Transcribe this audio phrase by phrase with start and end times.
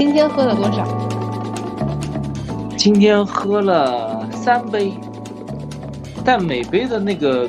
[0.00, 0.82] 今天喝了多少？
[2.74, 4.94] 今天喝了三杯，
[6.24, 7.46] 但每杯的那个，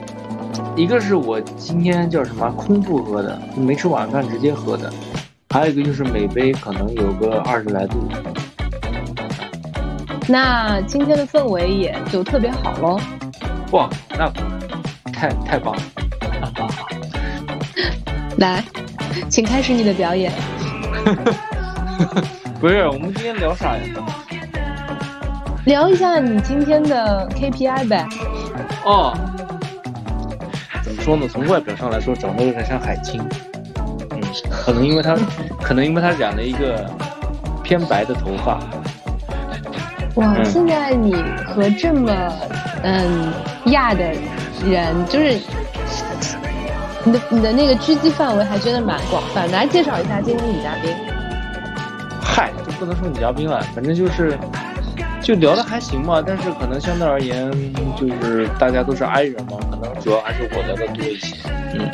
[0.75, 4.91] 一个是我今天叫什么空腹喝的，没吃晚饭直接喝的，
[5.51, 8.06] 还有一个就是每杯可能有个二十来度。
[10.28, 12.99] 那今天的氛围也就特别好喽。
[13.72, 14.29] 哇，那
[15.10, 15.81] 太太棒了！
[18.40, 18.62] 来，
[19.30, 20.34] 请开始你的表演。
[22.62, 23.84] 不是，我们今天聊啥呀？
[25.66, 28.08] 聊一下你今天的 KPI 呗。
[28.86, 29.17] 哦，
[30.84, 31.27] 怎么说呢？
[31.27, 33.20] 从外表上来说，长得有点像海清。
[34.12, 35.17] 嗯，可能因为他，
[35.59, 36.88] 可能因为他染了一个
[37.63, 38.59] 偏白的头发。
[40.17, 41.16] 哇，现在你
[41.48, 42.12] 和这么
[42.84, 43.34] 嗯
[43.72, 44.14] 亚的
[44.64, 45.39] 人，就是
[47.03, 49.50] 你的你的那个狙击范围还真的蛮广泛。
[49.50, 50.94] 来介绍一下今天女嘉宾。
[52.81, 54.35] 不能说女嘉宾了，反正就是。
[55.22, 57.52] 就聊的还行嘛，但是可能相对而言，
[57.95, 61.36] 就是大家都是 I 人嘛，可能主要还是我聊的多一些，
[61.75, 61.88] 嗯。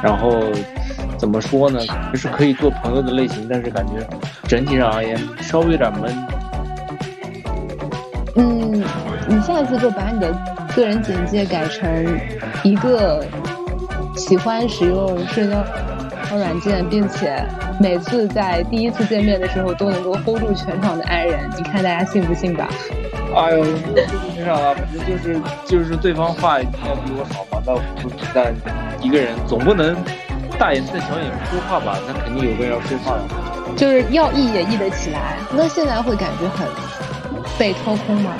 [0.00, 0.40] 然后
[1.18, 1.80] 怎么说呢？
[2.12, 3.94] 就是可以做朋友的类型，但是感觉
[4.46, 6.14] 整体上而言稍微有点闷。
[8.36, 8.80] 嗯，
[9.28, 10.32] 你下次就把你的
[10.76, 12.06] 个人简介改成
[12.62, 13.26] 一个
[14.14, 15.64] 喜欢使用社交。
[16.36, 17.42] 软件，并且
[17.80, 22.68] 每次在第一次见面的时候都能够 hold 住全场的爱人，你看大家信不信吧？
[23.34, 23.64] 哎呦，
[24.34, 28.54] 全场啊，反正就是就是对方话一定要比我少嘛，那不但
[29.00, 29.94] 一个人总不能
[30.58, 31.98] 大眼瞪小眼不说话吧？
[32.06, 33.24] 那肯定有个人要说话的。
[33.76, 36.66] 就是要译也译得起来，那现在会感觉很
[37.58, 38.32] 被掏空吗？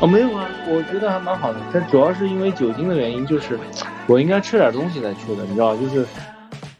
[0.00, 3.58] 哦，没有啊，我觉得还蛮好的，但主要是因为酒精的原因，就是
[4.06, 6.06] 我应该吃点东西再去的，你知道，就是。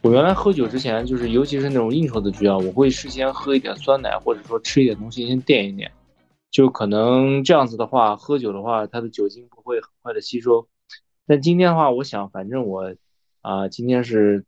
[0.07, 5.91] 我原来喝酒之前，就是尤其是那种应酬的局啊，我会事先喝一点酸奶，或者说吃一点东西先垫一垫，
[6.49, 10.69] 就可能这样子的话，喝酒的话，它的酒精不会很快的吸收。
[11.27, 12.95] 但今天的话，我想反正我
[13.41, 14.45] 啊，今天是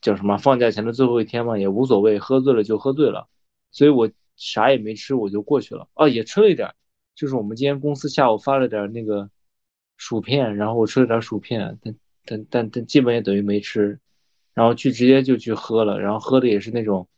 [0.00, 3.28] 叫什么放假前的最后一天嘛，也无所谓，喝醉了就喝醉了，
[3.70, 5.86] 所以我啥也没吃，我就过去了。
[5.94, 6.74] 哦，也吃了一点，
[7.14, 9.30] 就是我们今天公司下午发了点那个
[9.96, 11.94] 薯片，然后我吃了点薯片，但
[12.24, 14.00] 但但但基本也等于没吃。
[14.52, 17.08] 然后去直接就去喝了，然后喝的也是那种，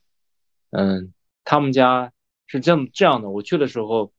[0.69, 1.13] 嗯，
[1.43, 2.13] 他们家
[2.45, 3.29] 是这么这样的。
[3.29, 4.13] 我去的时候，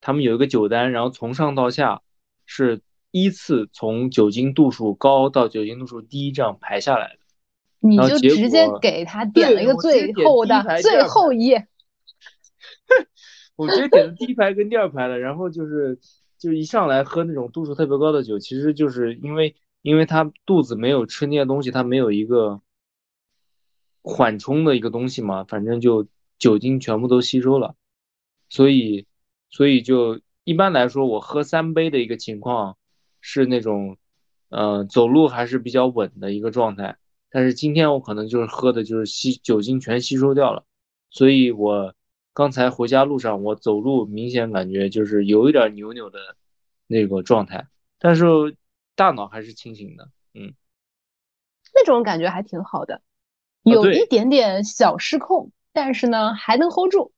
[0.00, 2.02] 他们有一个酒单，然后从上到下
[2.46, 7.18] 是依次从酒精度数高到酒精度数低这样排下来的。
[7.78, 11.68] 你就直接给他点了一个最后的最后一页。
[13.54, 16.00] 我直接点的 第一排跟第二排的，然后就是
[16.38, 19.54] 就一上来喝那种度数特别高的酒，其实就是因为。
[19.82, 22.60] 因为他肚子没有吃那些东西，他没有一个
[24.00, 26.06] 缓冲的一个东西嘛，反正就
[26.38, 27.74] 酒精全部都吸收了，
[28.48, 29.06] 所以，
[29.50, 32.76] 所以就一般来说，我喝三杯的一个情况
[33.20, 33.96] 是那种，
[34.50, 36.96] 呃，走路还是比较稳的一个状态。
[37.28, 40.64] 但是今天我可能就是喝的就是吸酒精全吸收掉了，
[41.10, 41.92] 所以我
[42.32, 46.20] 刚才回家路上我走路明显感觉就是有一点扭扭的
[46.86, 47.66] 那个状态，
[47.98, 48.56] 但是。
[48.94, 50.54] 大脑还是清醒的，嗯，
[51.74, 53.02] 那种感觉还挺好的，
[53.62, 57.12] 有一点点小失控，但是呢还能 hold 住，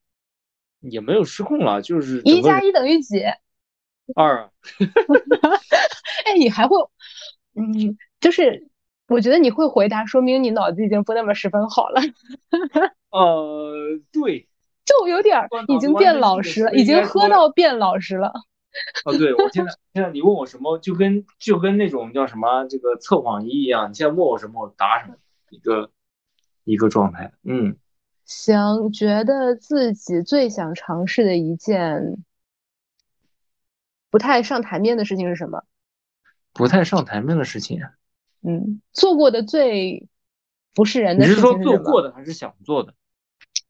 [0.80, 3.22] 也没有失控了，就是一加一等于几？
[4.14, 4.50] 二。
[6.26, 6.76] 哎，你还会，
[7.54, 8.68] 嗯，就是
[9.08, 12.00] 我觉得你会回答，说明你脑子已经不那么十分好了。
[13.10, 13.72] 呃，
[14.12, 14.48] 对，
[14.84, 18.32] 就有点已经变老实了，已经喝到变老实了。
[19.04, 25.16] 哦，对，我现在现在你问我什么，就跟就跟那种叫什么这个测谎仪一样，你现在问我什么，我答什么，
[25.50, 25.90] 一个
[26.64, 27.32] 一个状态。
[27.44, 27.76] 嗯，
[28.24, 32.24] 行，觉得自己最想尝试的一件
[34.10, 35.62] 不太上台面的事情是什么？
[36.52, 37.80] 不太上台面的事情。
[38.42, 40.08] 嗯，做过的最
[40.74, 41.26] 不是人的。
[41.26, 42.94] 你是说做过的还是想做的？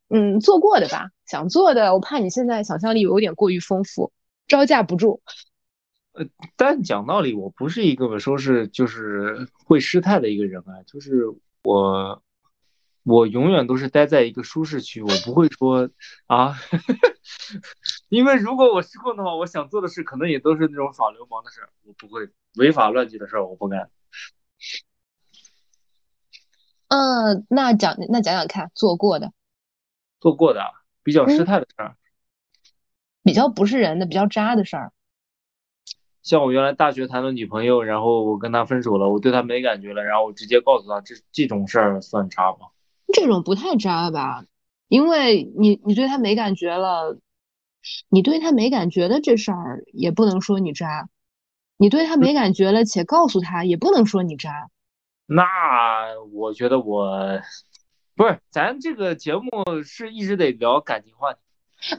[0.09, 4.13] 嗯，做过的吧，想做的，我怕你现在想象力有点过于丰富。
[4.47, 5.21] 招架不住，
[6.13, 6.27] 呃，
[6.57, 11.25] 但讲道理，我不是一个说是就是会失态的一个人啊，就是
[11.63, 12.23] 我，
[13.03, 15.91] 我永远都是待在一个舒适区，我不会说
[16.27, 16.55] 啊，
[18.09, 23.91] 因为如果我失控的话，我想做的事可能也都是那种耍流氓的事，我不会违法乱纪的事，我不干。
[26.89, 29.33] 嗯，那讲那讲讲看，做过的，
[30.21, 30.63] 做过的
[31.03, 31.97] 比较失态的事儿。
[33.25, 34.93] 比较不是人的，比较渣的事儿，
[36.23, 42.69] 像我原来大学谈的女朋友，然后我跟她分手了，我对她没感觉了，然后我直接告诉她，这这种事儿算渣吗？
[43.13, 44.45] 这种不太渣吧？
[44.89, 47.19] 因为你你对她没感觉了，
[48.09, 51.09] 你对她没感觉的这事儿也不能说你渣，
[51.77, 54.71] 你对她没感觉了且告诉她也不能说你渣。
[55.27, 55.45] 那
[56.33, 57.41] 我觉得我
[58.17, 61.41] 不是，咱这个节目是一直得聊感情话题，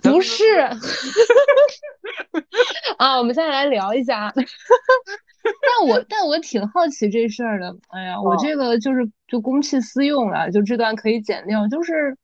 [0.01, 0.43] 不是。
[2.97, 4.33] 啊，我们现在来聊一下。
[5.45, 7.75] 但我但我挺好奇这事儿的。
[7.89, 11.67] 哎呀，我这个就是就公器私用了，就这段可以剪掉。
[11.67, 12.17] 就是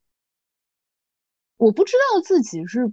[1.58, 2.92] 我不知道自己是，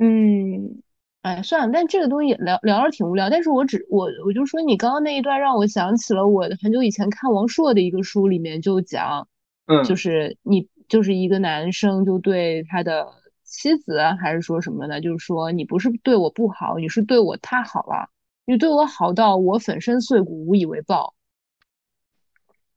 [0.00, 0.82] 嗯，
[1.20, 1.72] 哎，算了。
[1.72, 3.28] 但这个东西聊聊着挺无聊。
[3.28, 9.28] 但是我只我我就说你刚刚那一段让我想起了我很久以前看王朔的一个书，里面就讲，
[9.66, 13.06] 嗯，就是你就是一个男生就对他的
[13.44, 18.10] 妻子还是说什么呢，就是说你不是对我不好，你是对我太好了。
[18.44, 21.14] 你对我好到我粉身碎骨无以为报，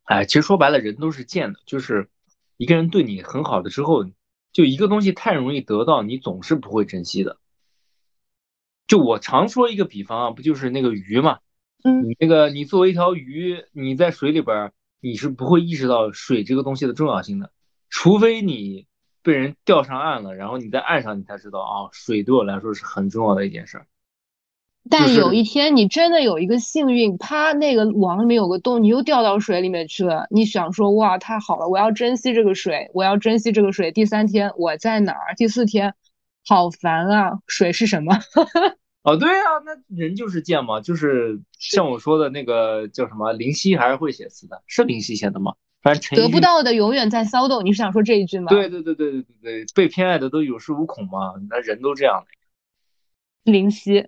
[0.03, 2.09] 哎，其实说白了，人都是贱的，就是
[2.57, 4.03] 一个人对你很好的之后，
[4.51, 7.37] 就一个东西太容易得到，你总是不会珍惜的。
[8.85, 11.39] 就我常说一个比方啊，不就是那个鱼嘛？
[11.85, 17.53] 嗯，你那个你作为一条鱼，你在水里边，你是不会意识到水这个东西的重要性的，
[17.91, 18.87] 除非你
[19.21, 23.79] 被人钓上岸了，然后你在岸上，你才知道啊，水对我来说是很重要的一件事。
[24.89, 30.25] 但有一天你真的有一个幸运，啪，那个网里面有个洞，你又掉到水里面去了。
[30.31, 33.91] 你想说哇，太好了，我要珍惜这个水，我要珍惜这个水。
[33.91, 35.35] 第三天我在哪儿？
[35.35, 35.93] 第四天，
[36.47, 37.39] 好烦啊！
[37.45, 38.17] 水是什么？
[39.03, 45.53] 哦，对啊，那人就是贱嘛，就是像我说的那个叫什么林夕还是会写词的，是林夕写的吗？
[45.81, 47.65] 反正得不到的永远在骚动。
[47.65, 48.49] 你是想说这一句吗？
[48.49, 53.51] 对对对对对对对，被偏爱的都有恃无恐嘛，那人都这样的。
[53.51, 54.07] 林夕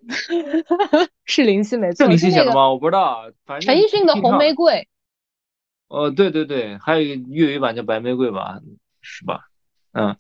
[1.26, 2.70] 是林夕没错，是林夕写的吗？
[2.70, 4.74] 我不知道，反正陈奕迅的《红玫瑰》。
[5.88, 8.60] 哦，对对对，还有一个粤语版叫《白玫瑰》吧，
[9.02, 9.50] 是吧？
[9.94, 10.16] 嗯，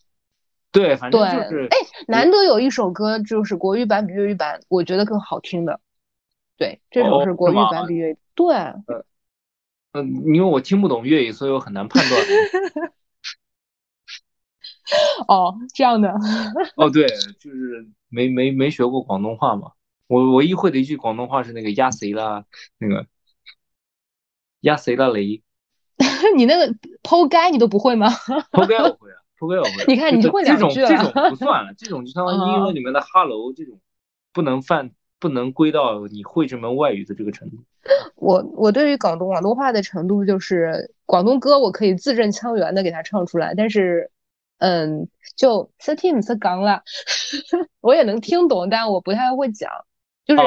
[0.71, 1.77] 对，反正就是，哎，
[2.07, 5.79] 难得有一首歌就是国语版比粤语版，我觉得更好听的。
[6.57, 8.17] 对，这首是国语版比粤语。
[8.33, 8.55] 对。
[8.55, 9.03] 嗯
[9.93, 12.21] 嗯，因为我听不懂粤语，所以我很难判断。
[15.27, 16.13] 哦，这样的。
[16.75, 17.07] 哦，对，
[17.39, 17.87] 就是。
[18.09, 19.71] 没没没学过广东话嘛？
[20.05, 22.45] 我唯一会的一句广东话是那个压谁啦，
[22.77, 23.07] 那个
[24.59, 25.41] 压谁啦雷。
[26.37, 28.07] 你那个抛该你都不会吗？
[28.51, 29.85] 抛该我会啊，抛该我会。
[29.91, 30.87] 你看你就会两句了。
[30.87, 33.81] 这种这种不算了，这种就相当于英文里面的 hello 这种，
[34.31, 37.63] 不能犯不能归到你会这门外语的这个程度。
[38.15, 44.09] 我我对于广东广东话的程度就是广东歌我可以字正腔圆的给他唱出来，但是。
[44.59, 46.83] 嗯，就识听唔识讲啦，
[47.81, 49.69] 我也能听懂，但我不太会讲，
[50.25, 50.41] 就是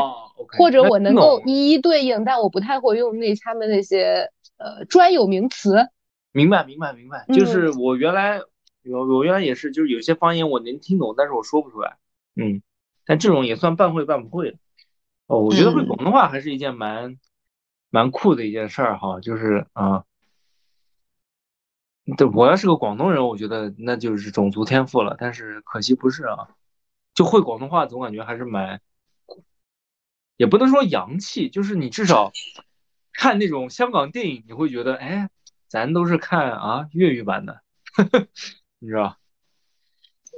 [0.56, 5.88] 或者我能够一一对应，但我不太会用那他们那些呃专有名词。
[6.33, 7.27] 明白，明白，明白。
[7.35, 8.41] 就是我原来
[8.91, 11.99] 我我原来也是，就是有些方言我能听懂，但是我说不出来。
[12.37, 12.62] 嗯，
[13.05, 14.56] 但这种也算半会半不会的。
[15.26, 17.19] 哦，我觉得会广东话还是一件蛮
[17.90, 20.05] 蛮酷的一件事儿哈，就是啊。
[22.17, 25.17] 对，我要是个广东人，我觉得那就是种族天赋了。
[25.19, 26.50] 但是可惜不是啊，
[27.14, 28.81] 就会广东话，总感觉还是蛮，
[30.37, 32.31] 也不能说洋气，就是你至少
[33.12, 35.28] 看那种香港电影，你会觉得，哎，
[35.67, 37.62] 咱都是看啊粤语版的，
[38.78, 39.16] 你知道？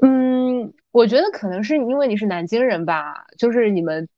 [0.01, 4.09] 嗯，我觉得可能是因为你是南京人吧，就是你们。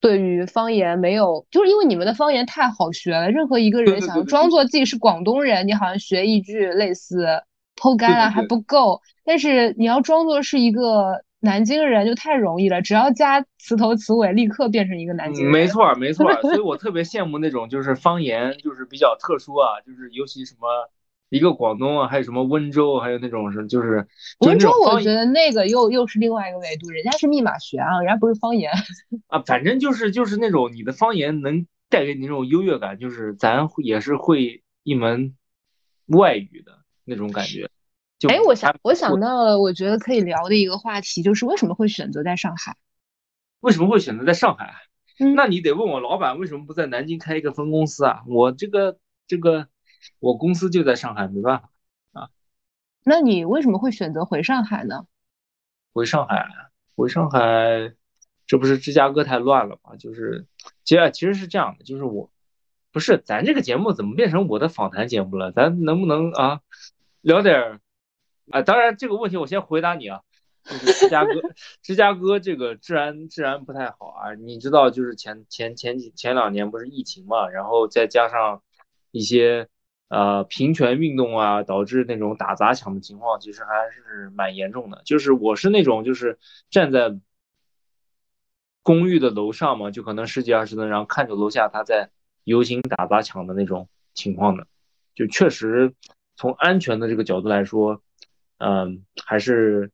[0.00, 3.30] 对于方言没有，就是因为你们的方言太好学了。
[3.30, 7.26] 任何一个人想装作自己是广东人，你好像学一句类似
[7.74, 9.00] “偷干了”还不够。
[9.24, 12.82] 但是你要装作是一个南京人，就太容易了。
[12.82, 15.52] 只要加词头词尾，立刻变成一个南京人。
[15.52, 16.32] 没错，没错。
[16.42, 20.68] 所以我特别羡慕那种就是方言就是比较特殊啊，就是尤其什么。
[21.28, 24.06] 一个广东啊，还有什么温州，还有那种是就是
[24.38, 28.70] 温州，我觉得那个又又是另外一个维度，人家是密码学啊，人家不是方言
[29.26, 35.34] 啊，反正就是就是那种你的方言能带给你那种优越感，就是咱也是会一门
[36.06, 37.68] 外语的那种感觉。
[38.28, 42.76] 哎，我想我想到了，我觉得可以聊的一个话题就是为什么会选择在上海？
[43.58, 44.74] 为什么会选择在上海？
[45.34, 48.22] 那你得问我老板为什么不在南京开一个分公司啊？
[48.28, 49.66] 我这个这个。
[50.18, 51.70] 我公司就在上海，没办法
[52.12, 52.30] 啊。
[53.04, 55.06] 那你为什么会选择回上海呢？
[55.92, 56.46] 回上海，
[56.94, 57.94] 回上海，
[58.46, 59.96] 这不是芝加哥太乱了吗？
[59.96, 60.46] 就是，
[60.84, 62.30] 其实其实是这样的，就是我，
[62.92, 65.52] 不是咱这个节目怎么变成我的访谈节目了？
[65.52, 66.60] 咱能不能啊
[67.20, 67.80] 聊点儿
[68.50, 68.62] 啊？
[68.62, 70.20] 当然这个问题我先回答你啊，
[70.64, 71.32] 就是芝加哥，
[71.80, 74.34] 芝加哥这个治安治安不太好啊。
[74.34, 78.62] 你知道，就是前前前几前两年不是疫情嘛，然后再加上
[79.12, 79.68] 一些。
[80.08, 85.02] 呃平权运动啊，导致那种打砸抢的情况，其实还是蛮严重的。
[85.04, 86.38] 就是我是那种就是
[86.70, 87.18] 站在
[88.82, 92.10] 公寓的楼上嘛，就可能十几二十层，然后看着楼下他在
[92.44, 94.66] 游行打砸抢的那种情况的，
[95.14, 95.92] 就确实
[96.36, 98.00] 从安全的这个角度来说，
[98.58, 99.90] 嗯，还是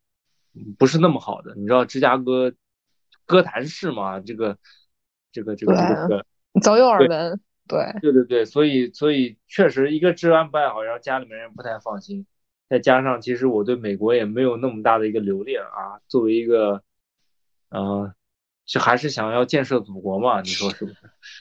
[0.78, 1.54] 不是那么好的。
[1.54, 2.52] 你知道芝加哥
[3.24, 4.20] 哥谭市嘛？
[4.20, 4.58] 这个
[5.32, 6.26] 这个这个这个
[6.60, 7.40] 早有耳闻。
[8.00, 12.26] 对对对对，所以所以确实一个治安不太好，然后家里面人不太放心，
[12.68, 16.00] 再加上其实我对美国也没有那么大的一个留恋啊。
[16.08, 16.82] 作为一个，
[17.70, 18.12] 嗯，
[18.66, 20.96] 就还是想要建设祖国嘛，你说是不是？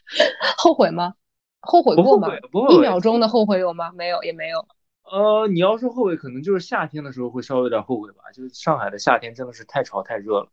[0.58, 1.14] 后悔吗？
[1.60, 2.30] 后悔过吗？
[2.70, 3.92] 一秒钟的后悔有吗？
[3.94, 4.66] 没有，也没有。
[5.04, 8.32] 呃，你要说后悔，可能就是夏天的时候会稍微有点后悔吧。
[8.34, 10.50] 就是上海的夏天真的是太潮太热了。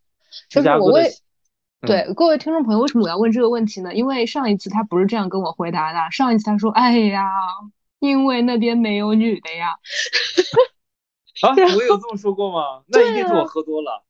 [0.49, 1.04] 就是我为。
[1.80, 3.94] 对各位听众朋友，为什么我要问这个问题呢？
[3.94, 6.11] 因为上一次他不是这样跟我回答的。
[6.11, 7.30] 上一次他说：“哎呀，
[8.00, 9.76] 因为那边没有女的呀。
[11.47, 12.82] ”啊，我有这么说过吗？
[12.90, 14.04] 那一定是我喝多了。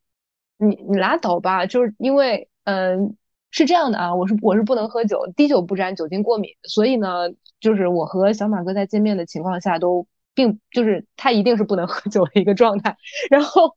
[0.56, 3.14] 你你拉倒吧，就是因为嗯
[3.50, 7.28] 是这样的啊，我是我是不能喝酒，滴酒不沾，酒精过敏，所以呢，
[7.60, 12.96] 就是我和小马哥在见面的情况下都并就是他一定是不能喝酒的一个状态。
[13.28, 13.76] 然后，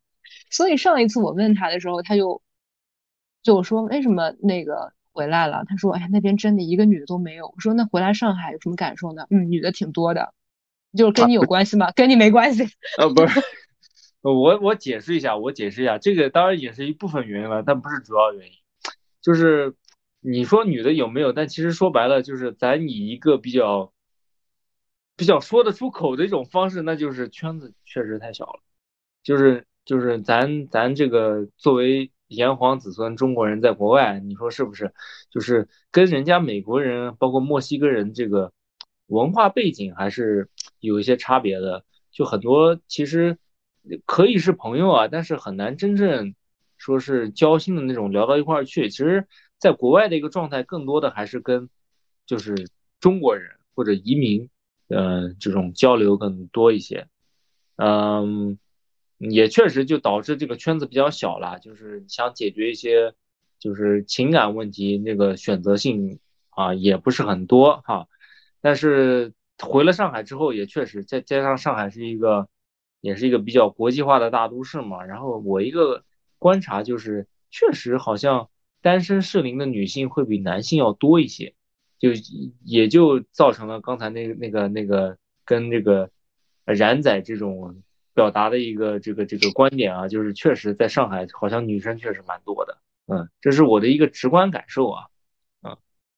[0.50, 2.42] 所以上一次我问他的时候，他就。
[3.44, 5.64] 就我说为什么那个回来了？
[5.68, 10.34] 他说：“哎呀，那边真的一个女的都没有。”我说：“那回来上海有什么感受呢？”嗯，女的挺多的，
[10.96, 11.92] 就是跟你有关系吗？
[11.92, 12.64] 跟你没关系。
[12.98, 13.42] 呃，不是，
[14.22, 18.54] 我我解释一下，我解释一下，这个当然也是一部分原因了，但不是主要原因。
[19.22, 19.76] 就是
[20.20, 21.34] 你说女的有没有？
[21.34, 23.92] 但其实说白了，就是咱以一个比较
[25.18, 28.62] 比较说得出口的一种方式，那就是圈子确实太小了。
[29.24, 32.12] 就是就是咱咱这个作为。
[32.32, 34.94] 炎黄子孙中国人在国外，你说是不是？
[35.30, 38.54] 就是跟人家美国人，包括墨西哥人这个
[39.08, 41.84] 文化背景还是有一些差别的。
[42.10, 43.38] 就很多其实
[44.06, 46.34] 可以是朋友啊，但是很难真正
[46.78, 48.90] 说是交心的那种聊到一块儿去。
[48.90, 51.70] 其实，在国外的一个状态，更多的还是跟
[52.26, 52.56] 就是
[53.02, 54.50] 中国人或者移民，
[54.88, 57.08] 呃，这种交流更多一些。
[57.76, 58.58] 嗯。
[59.30, 63.14] 也确实就导致这个圈子比较小了，就是想解决一些
[63.60, 66.18] 就是情感问题，那个选择性
[66.50, 68.08] 啊也不是很多哈。
[68.62, 72.50] 但是回了上海之后，也确实再加上上海是一个
[73.00, 75.04] 也是一个比较国际化的大都市嘛。
[75.04, 76.04] 然后我一个
[76.40, 78.50] 观察就是，确实好像
[78.82, 81.54] 单身适龄的女性会比男性要多一些，
[82.00, 82.10] 就
[82.64, 86.10] 也就造成了刚才那个那个那个跟这个
[86.66, 87.84] 冉仔这种。
[88.14, 92.78] 表达的一个这个这个观点啊，就是确实在上海好像女生确实蛮多的，
[93.08, 95.08] 嗯，这是我的一个直观感受啊，
[95.62, 95.78] 嗯，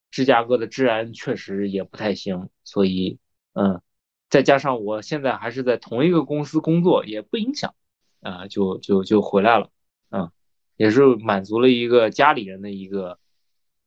[0.09, 3.19] 芝加哥的治安确实也不太行，所以
[3.53, 3.81] 嗯，
[4.29, 7.75] 再加上我现在还是在同一个公司工作，也不影响，
[8.21, 9.69] 啊，就就就回来了，
[10.09, 10.31] 嗯，
[10.77, 13.19] 也是满足了一个家里人的一个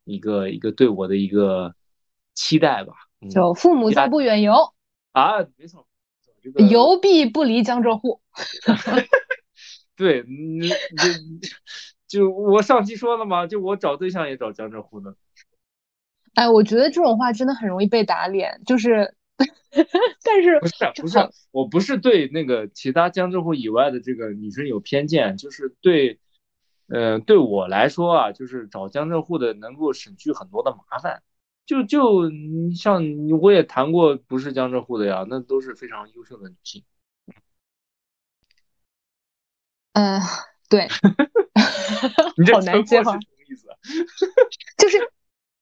[0.05, 1.75] 一个一个对我的一个
[2.35, 2.95] 期待吧，
[3.31, 4.73] 就父母在不远游
[5.13, 5.86] 啊，没错。
[6.69, 8.21] 游必不离江浙沪。
[9.97, 10.75] 对，你就
[12.07, 15.17] 就我上期说了嘛，就我找对象也找江浙沪的。
[16.35, 19.15] 哎，我觉得这种话真的很容易被打脸，就是，
[20.23, 21.19] 但是不是不是，
[21.51, 26.21] 我不是对那个其他江浙沪以外的这个女生有偏见，就是对，
[26.89, 31.23] 呃，对我来说啊，就是找江浙沪的能够省去很多的麻烦。
[31.67, 33.03] 就就你像
[33.43, 36.85] 我也谈过不是江浙沪的呀，那都是非常优秀的女性。
[39.93, 40.21] 嗯，
[40.71, 40.87] 对。
[42.39, 43.13] 你这好难接话。
[43.13, 43.67] 什么意思？
[44.79, 44.99] 就是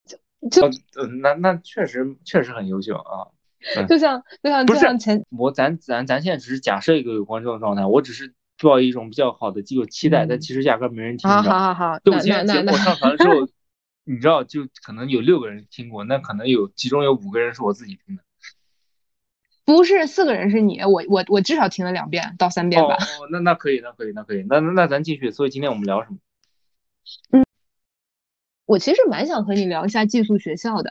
[0.50, 3.32] 就就那那确实确实很优秀啊。
[3.88, 11.30] 就像就像就像前我咱咱咱现在只是假设一个有观众的状态，我只是抱一种比较好的机构期待，但其实压根没人听。
[11.30, 13.48] 好好好，对我今天节目上传的时候。
[14.04, 18.22] 你知道，就可能有六个人听过，那可能有其中有五个人是我自己听的，
[19.64, 22.96] 不是四个人是你，我我我至少听了两遍到三遍吧。
[22.96, 25.30] 哦，那那可以，那可以，那可以，那那咱继续。
[25.30, 26.18] 所以今天我们聊什么？
[27.30, 27.46] 嗯，
[28.66, 30.90] 我其实蛮想和你聊一下寄宿学校的。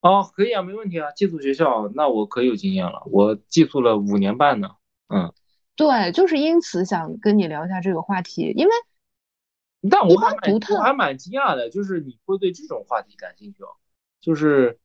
[0.00, 1.12] 哦，可以啊，没问题啊。
[1.12, 4.70] 寄宿学校，那我可有经验了，我寄宿了五年半呢。
[5.08, 5.34] 嗯，
[5.76, 8.72] 对，就是因此想跟你聊一下这个话题，因为。
[9.88, 13.68] 但我还蛮我还蛮惊讶的，就是你会对这种话题感兴趣哦。
[14.20, 14.78] 就是，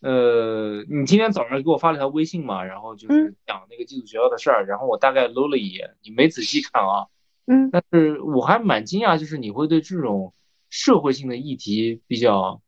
[0.00, 7.08] 呃，你今天早上给我发了条微信嘛，然后就是讲那个寄宿学校的事儿，然后我大概搂了一眼，你没仔细看啊。
[7.46, 7.70] 嗯。
[7.70, 10.32] 但是我还蛮惊讶，就是你会对这种
[10.70, 12.60] 社会性的议题比较，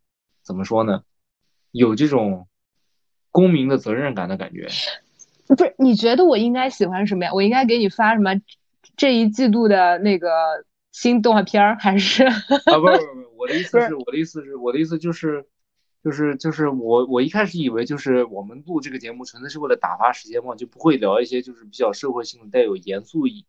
[0.43, 1.03] 怎么说呢？
[1.71, 2.49] 有这种
[3.31, 4.67] 公民的责任感的感觉。
[5.47, 7.31] 不是，你觉得我应该喜欢什么呀？
[7.33, 8.33] 我应该给你发什么
[8.97, 10.29] 这一季度的那个
[11.01, 12.25] 新动画片儿，还是？
[12.25, 12.33] 啊，
[12.65, 15.47] 不不不，我的意思 是，我的意思是，我的意思就是，
[16.03, 23.47] 就是就是我我一开始以为就是我们录这个节目纯粹是为了打发时间嘛，就不会聊一些就是比较社会性的、带有严肃意，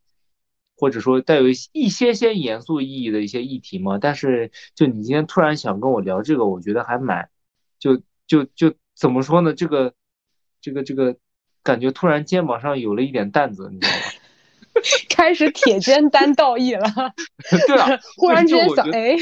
[0.78, 1.56] 或者说带有一
[1.90, 3.98] 些些严肃意义的一些议题嘛。
[3.98, 7.32] 但是就你今天突然想跟我聊这个，我觉得还蛮，
[7.80, 9.56] 就就就怎么说呢？
[9.56, 9.96] 这个
[10.62, 11.18] 这个这个。
[11.62, 14.00] 感觉突然肩膀上有了一点担子，你知道吗？
[15.10, 16.88] 开始铁肩担道义了。
[17.68, 19.16] 对啊， 忽然之间想，哎，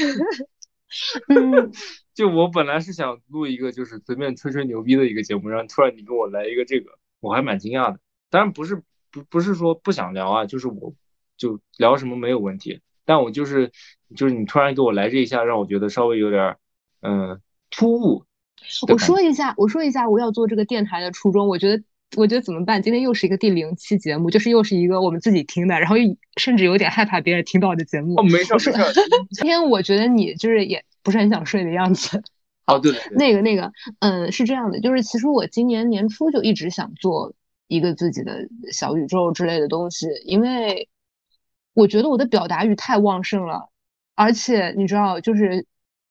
[1.28, 1.72] 嗯，
[2.14, 6.90] 就我本来是想录一个就是随便吹吹牛逼的一个节目，然后突然你给我来一个这个，
[7.20, 7.98] 我还蛮惊讶的。
[8.30, 10.94] 当然不是不不是说不想聊啊，就是我
[11.36, 13.72] 就聊什么没有问题，但我就是
[14.16, 16.56] 就是你突然给我来这一下，让我觉得稍微有点
[17.00, 17.40] 嗯
[17.70, 18.24] 突兀。
[18.88, 21.82] 我说一下，我说一下我要做这个电台的初衷，我觉得。
[22.16, 22.82] 我觉得怎么办？
[22.82, 28.14] 今天又是一个第零期节目，就是又是一个我们自己听的，然后又甚至有点害怕别人听到的节目。
[28.16, 28.72] 哦，没事没事。
[29.30, 32.22] 今天我觉得你就是也不是很想睡的样子。
[32.66, 33.00] 哦，对对。
[33.10, 37.34] 那个那个，嗯，是这样的，就是其实我今年年初就一直想做
[37.66, 40.88] 一个自己的小宇宙之类的东西，因为
[41.74, 43.68] 我觉得我的表达欲太旺盛了，
[44.14, 45.66] 而且你知道，就是。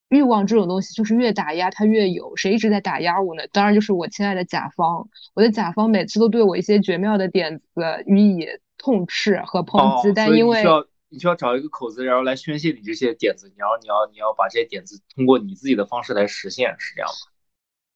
[0.09, 2.35] 欲望这种东西，就是越打压它越有。
[2.35, 3.43] 谁一直在打压我呢？
[3.51, 5.07] 当然就是我亲爱的甲方。
[5.33, 7.63] 我的甲方每次都对我一些绝妙的点子
[8.05, 8.47] 予以
[8.77, 13.47] 痛斥和抨击，但因为你需要你需要找一个口子，然后来宣泄你这些点子。
[13.49, 17.33] 你要你要你要把这些点子通过你自己的方式来实现，是这样吗？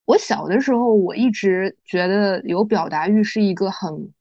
[0.06, 4.12] 我小的时候，我一直觉得有表达欲是一个很，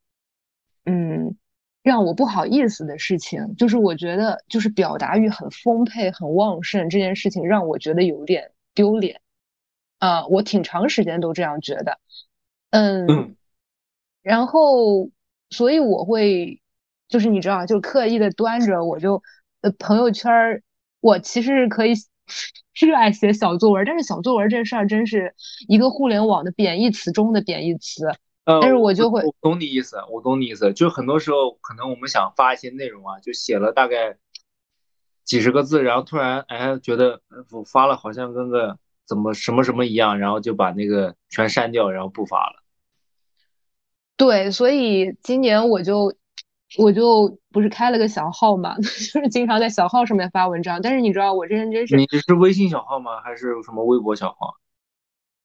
[0.84, 1.36] 嗯。
[1.82, 9.20] 让我不好意思的事情，就是我觉得就是表达欲很丰沛、很旺盛这件事情，让我觉得有点丢脸。
[9.98, 11.98] 啊，我挺长时间都这样觉得。
[12.70, 13.36] 嗯，
[14.22, 15.10] 然后
[15.50, 16.60] 所以我会，
[17.08, 19.22] 就是你知道，就刻意的端着，我就
[19.60, 20.62] 呃朋友圈儿，
[21.00, 21.92] 我其实是可以
[22.74, 25.34] 热爱写小作文，但是小作文这事儿真是
[25.68, 28.14] 一个互联网的贬义词中的贬义词。
[28.44, 30.72] 但是我就会，我懂你意思，我懂你意思。
[30.72, 34.16] 就很多时候，可能我们想发一些内容啊，就写了大概
[35.24, 37.20] 几十个字，然后突然哎觉得
[37.52, 42.62] 我发了好像跟个怎么什么什么一样，然后就把那个全删掉，然后不发了。
[44.16, 46.12] 对，所以今年我就
[46.78, 50.80] 我就不是开了个小号嘛， 就是经常在小号上面发文章。
[50.82, 53.20] 但是你知道我这人真是，你是微信小号吗？
[53.20, 54.54] 还是什么微博小号？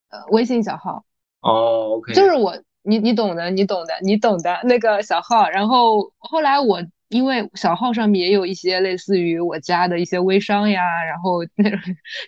[0.09, 1.05] 呃，微信小号。
[1.41, 2.57] 哦，OK，就是我。
[2.85, 5.49] 你你懂的，你懂的，你懂的那个小号。
[5.49, 11.79] 然后后来我因为小号上面也有一些类似于我家的一些微商呀，然后那种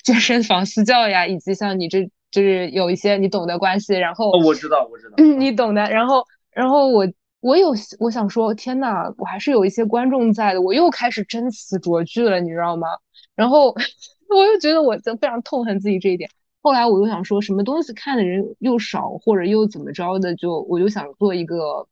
[0.03, 3.93] 健身房私教呀，以及像你这就是有一些你懂的关系。
[3.93, 5.89] 然后哦我知道，我知道，嗯你懂的。
[5.89, 7.07] 然后然后我
[7.39, 10.61] 我有我想说，天呐，我还是有一些观众在的。
[10.61, 12.87] 我又开始真词酌句了，你知道吗？
[13.35, 13.75] 然后
[14.29, 16.29] 我又觉得我非常痛恨自己这一点。
[16.67, 21.87] 后来我又想说什么东西看的人又少，或者又怎么着的，就我就想做一个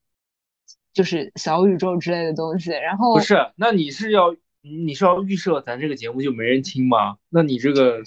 [0.91, 2.71] 就是小宇宙之类的东西。
[2.71, 7.15] 然后不是，那你是要你是要预设咱这个节目就没人听吗？
[7.29, 8.03] 那你这个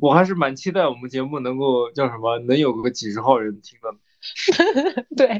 [0.00, 5.04] 我还是蛮期待我们节目能够叫什么，能有个几十号人听的。
[5.16, 5.38] 对，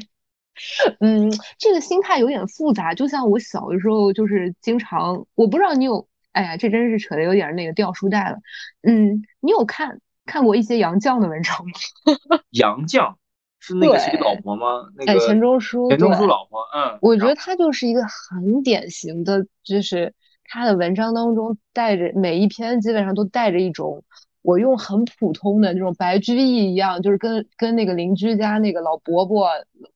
[0.99, 2.93] 嗯，这个心态有点复杂。
[2.93, 8.39] 就像我小的时候，就是经常，我不知道你有，哎呀，这真是扯的有点那个掉书袋了。
[8.81, 10.01] 嗯，你有看？
[10.25, 12.39] 看过一些杨绛的文章吗？
[12.51, 13.15] 杨绛
[13.59, 14.89] 是那个谁老婆吗？
[14.95, 16.61] 那个钱钟书，钱钟书老婆。
[16.75, 20.13] 嗯，我觉得他就是一个很典型的，就是
[20.45, 24.03] 他的文章当中带着每一篇基本上都带着一种
[24.41, 29.49] 我用很普通的那种白居易一样，就是跟跟那个邻居家那个老伯伯，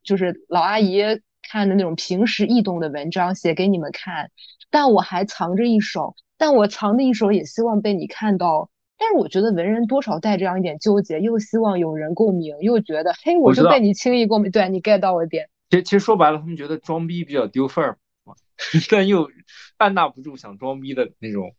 [0.04, 1.02] 就是老阿姨
[1.50, 4.32] 看的那种平时易懂的文章写给你们看，
[4.70, 8.70] 但我还藏着一手，但我藏的一手也希望被你看到。
[9.00, 15.50] 但是我觉得文人多少带这样一点纠结，又希望有人共鸣，又觉得嘿，我就被你轻易共鸣，对你 get 到我点。
[15.70, 17.98] 其实其实说白了，他们觉得装逼比较丢份儿，
[18.90, 19.30] 但又
[19.78, 21.54] 按捺不住想装逼的那种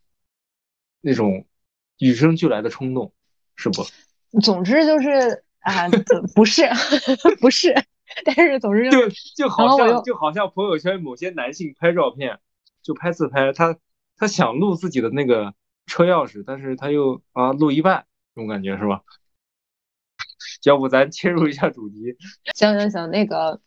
[0.99, 1.45] 那种
[1.97, 3.13] 与生俱来的冲动，
[3.55, 3.85] 是不？
[4.41, 5.87] 总之就是啊，
[6.35, 6.63] 不是
[7.39, 7.73] 不是，
[8.25, 12.39] 但是总之就就好像就好像朋友圈某些男性拍照片，
[12.83, 13.77] 就拍自拍，他
[14.17, 15.53] 他想录自己的那个。
[15.89, 19.01] 车钥匙，但是他又啊录一半，这种感觉是吧？
[20.63, 22.15] 要不咱切入一下主题？
[22.55, 23.59] 行行行，那个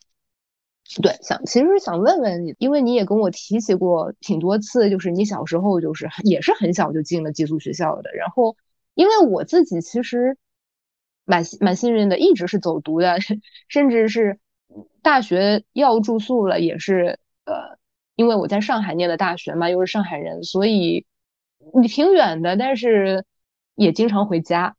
[1.01, 8.13] 对，想其实想问问你，因为你也跟我提起过挺多次，就是你小时候就是也是很小就进了寄宿学校的。
[8.15, 8.55] 然后，
[8.95, 10.37] 因为我自己其实
[11.25, 13.17] 蛮蛮幸运的，一直是走读的，
[13.69, 14.39] 甚至是
[15.01, 17.77] 大学要住宿了，也是呃，
[18.15, 21.05] 因为我在上海念的大学嘛，又是上海人，所以
[21.73, 23.25] 你挺远的，但是
[23.75, 24.75] 也经常回家。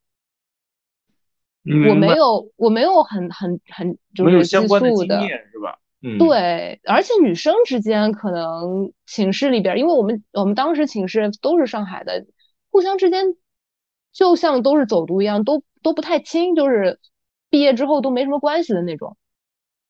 [1.88, 5.18] 我没有，我没有很很很就是寄宿的，
[5.51, 5.79] 是吧？
[6.03, 12.27] 嗯，对，而且女生之间可能寝室里边，因为我们我们当时寝室都是上海的，
[12.70, 13.35] 互相之间
[14.12, 17.01] 就像都是走读一样，都都不太亲，就是
[17.49, 19.16] 毕业之后都没什么关系的那种，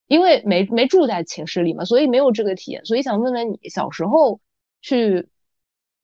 [0.07, 2.85] 因为没没住在寝室里嘛，所以没有这个体验。
[2.85, 4.40] 所以想问问你，小时候
[4.80, 5.28] 去，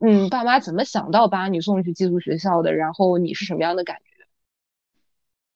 [0.01, 2.75] 嗯，爸妈怎么想到把你送去寄宿学校的？
[2.75, 4.27] 然后你是什么样的感觉？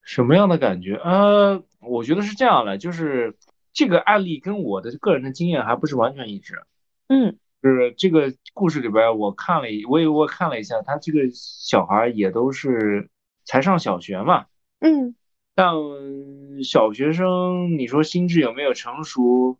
[0.02, 0.96] 什么样的感觉？
[0.96, 3.36] 呃，我觉得是这样的，就是
[3.72, 6.62] 这个案例跟我的个人的经验还不是完全一致。
[7.08, 13.08] 嗯，就是这个故事里边，我看了，我也我看了一下，他这个小孩也都是
[13.46, 14.44] 才上小学嘛。
[14.80, 15.14] 嗯，
[15.54, 15.72] 但
[16.62, 19.58] 小学生，你说心智有没有成熟？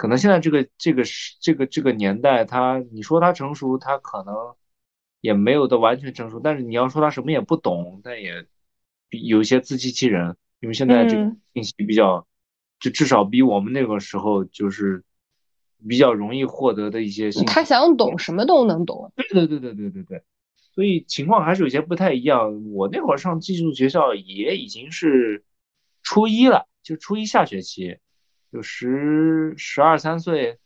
[0.00, 4.34] 可能现在这个这个是这个这个年代，他你说他成熟，他可能
[5.20, 6.40] 也没有的完全成熟。
[6.40, 8.46] 但是你要说他什么也不懂，但也。
[9.10, 12.26] 有一些自欺欺人，因为现在这个信息比较，
[12.78, 15.02] 就至少比我们那个时候就是
[15.86, 17.46] 比较容易获得的一些信息。
[17.46, 19.12] 他想懂什么都能懂。
[19.16, 20.22] 对对对对对对对，
[20.72, 22.70] 所以情况还是有些不太一样。
[22.72, 25.44] 我那会儿上寄宿学校也已经是
[26.02, 27.98] 初一了，就初一下学期，
[28.52, 30.58] 就十十二三岁，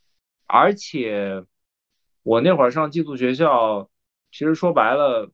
[0.46, 1.44] 而且
[2.22, 3.88] 我那会儿上寄宿学校，
[4.30, 5.30] 其实说白了，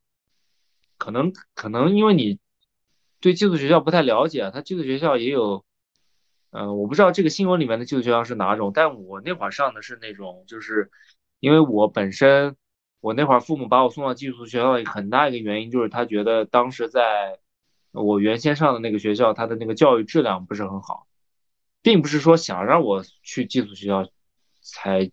[0.99, 2.39] 可能可能因为你。
[3.23, 5.63] 对寄宿学校不太了解，他寄宿学校也有，
[6.53, 10.91] 嗯，我不知道这个新闻里面的寄宿学校是哪种，但我那会儿上的是那种，就是
[11.39, 12.57] 因为我本身，
[13.03, 17.39] 我那会儿父母把我送到寄宿学校很大一个原因就是他觉得当时在
[17.93, 21.07] 我原先上的那个学校，他的那个教育质量不是很好，
[21.83, 24.09] 并不是说想让我去寄宿学校
[24.61, 25.11] 才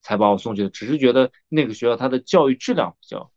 [0.00, 3.30] 才把我送去的，只是觉得那个学校它的教育质量比较，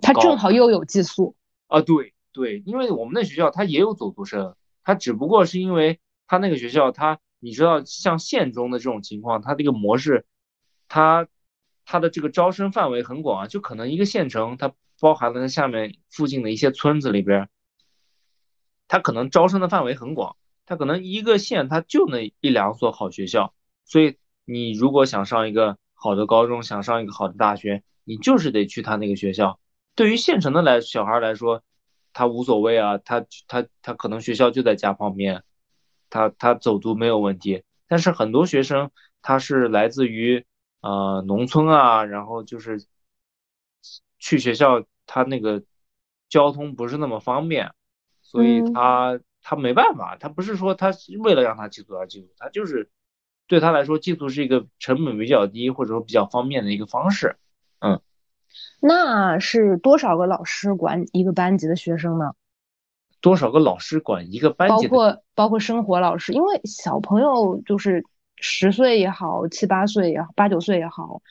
[0.00, 1.36] 它正好又有寄宿
[1.66, 2.14] 啊，对。
[2.30, 10.24] 对，因为我们那学校它也有走读生，它只不过是因为它那个学校，它你知道像县中的这种情况，它这个模式，
[10.86, 11.26] 它
[11.84, 17.48] 它的这个招生范围很广啊，就可能一个县城它包含了它下面附近的一些村子里边，
[18.86, 20.36] 它可能招生的范围很广，
[20.68, 23.54] 它可能一个县他就那一两所好学校，
[23.86, 29.58] 所以你如果想上一个好的高中，想上一个好的大学，你就是得去他那个学校。
[29.94, 31.62] 对于县城的来小孩来说，
[32.12, 35.42] 他无所谓啊，他他他可能学校就在家旁边，
[36.10, 37.62] 他他走读没有问题。
[37.86, 38.90] 但是很多学生
[39.22, 40.44] 他是来自于
[40.82, 42.84] 呃农村啊，然后就是
[44.18, 45.62] 去学校他那个
[46.28, 47.72] 交通不是那么方便，
[48.20, 49.18] 所以他
[49.50, 52.90] 他没办法，他不是说他为了让他寄宿而寄宿，他就是
[53.46, 57.36] 对他来说寄宿是一个成本比较低或者说比较方便的一个方式，
[57.78, 57.98] 嗯。
[58.78, 62.34] 那是多少个老师管一个班级的学生呢？
[63.22, 64.86] 多少个老师管一个班级？
[64.86, 68.04] 包括包括生活老师，因为小朋友就是
[68.36, 71.22] 十岁也好，七八岁也好，八九岁也好，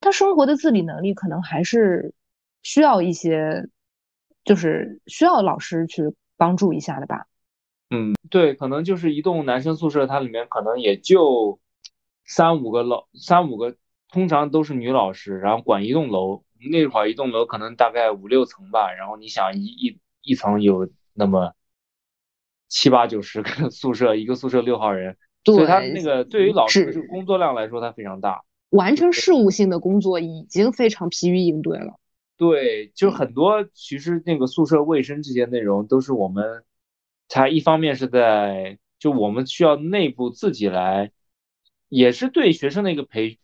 [0.00, 2.14] 他生活的自理能力可能还是
[2.62, 3.68] 需要一些，
[4.44, 7.26] 就是需要老师去帮助一下的吧。
[7.90, 11.60] 嗯，对，可能就是一栋男生宿舍，它里面可能也就
[12.24, 13.76] 三五个老三五个，
[14.10, 16.44] 通常都是女老师，然后管一栋楼。
[16.70, 21.54] 那会儿一栋楼可能大概五六层吧，然后你想一一一层有那么
[22.68, 31.98] 七八九十个 宿舍，一个宿舍六号人，所以他那个对于老师这个工作量来说，他非常大，完成事务性的工作已经非常疲于应对了。
[32.36, 36.62] 对，就很多其实那个宿舍卫生这些内容都是我们，
[37.30, 41.12] 他一方面是在就我们需要内部自己来，
[41.88, 43.38] 也是对学生的一个培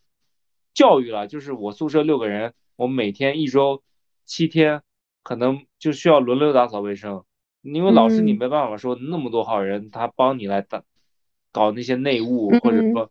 [0.73, 2.53] 教育了，就是我宿舍六个人。
[2.75, 3.81] 我每天一周
[4.23, 4.83] 七天，
[5.23, 7.23] 可能就需要轮流打扫卫生，
[7.63, 10.83] 因为老师你没办法说那么多号人他帮你来打
[11.51, 13.09] 搞那些内务，或者说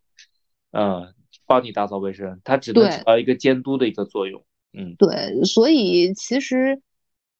[0.70, 1.14] 嗯
[1.46, 4.44] 帮你打扫卫生，他只能起到一个监督的一个作用。
[4.72, 6.80] 嗯，对，所以其实，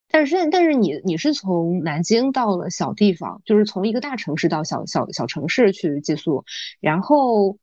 [0.08, 6.44] 但是但是你你是从南京到了小地方，就是从一个大城市到小小小城市去寄宿，
[6.80, 7.58] 然后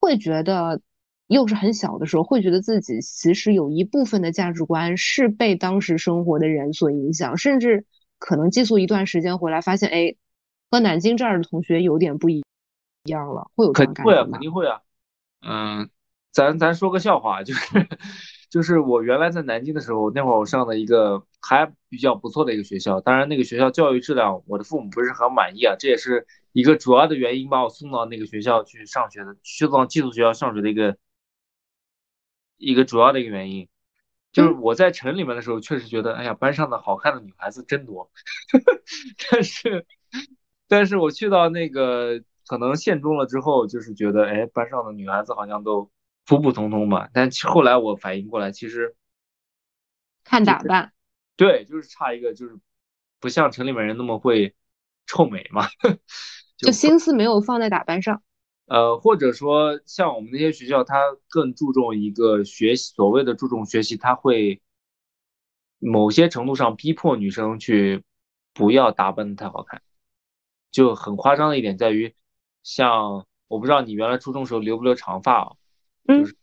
[0.00, 0.80] 会觉得。
[1.28, 7.86] 又是很小的时候，会觉得自己其实有一部分的价值观是被当时生活的人所影响，甚至
[8.18, 10.14] 可能寄宿一段时间回来，发现哎，
[10.70, 12.44] 和南京这儿的同学有点不一
[13.04, 14.82] 样了，会有这种感觉会啊，肯定会啊。
[15.40, 15.88] 嗯，
[16.32, 17.88] 咱咱说个笑话，就是
[18.52, 30.98] 就是我原来在南京的时候，那会儿我上的一个还比较不错的一个学校，当然那个学校教育质量，我的父母不是很满意啊，这也是一个主要的原因，把我送到那个学校去上学的，去到寄宿学校上学的一个
[32.58, 33.66] 一个主要的一个原因。
[34.32, 38.10] 就是我在城里面的时候，确实觉得，哎呀，班上的好看的女孩子真多，
[39.30, 39.86] 但是，
[40.68, 45.90] 但是我去到那个可能县中了之后，就是觉得，哎，班上的女孩子好像都
[46.26, 47.08] 普普通通吧。
[47.12, 48.96] 但后来我反应过来，其实
[50.24, 50.92] 看打扮，
[51.36, 52.58] 对，就是差一个，就是
[53.20, 54.54] 不像城里面人那么会
[55.06, 55.66] 臭美嘛，
[56.56, 58.22] 就心思没有放在打扮上。
[58.66, 60.96] 呃，或者说像我们那些学校，它
[61.28, 64.62] 更注重一个学习，所谓的注重学习，它会
[65.78, 68.04] 某些程度上逼迫女生去
[68.54, 69.82] 不要打扮的太好看，
[70.70, 72.14] 就很夸张的一点在于，
[72.62, 75.52] 像我不知道你原来初中时候留不留长发啊，
[76.06, 76.36] 就是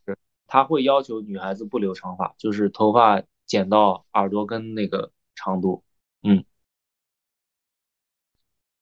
[0.48, 5.84] 他会要求女孩子不留长发，就是头发剪到耳朵跟那个长度，
[6.24, 6.44] 嗯，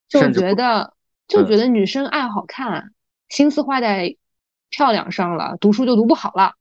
[0.07, 0.93] 就觉得
[1.27, 2.93] 就觉得女生爱好看。
[3.29, 4.15] 心思花在
[4.69, 6.53] 漂亮上了，读书就读不好了。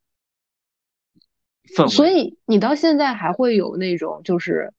[1.88, 4.72] 所以你到现在还会有那种，就是，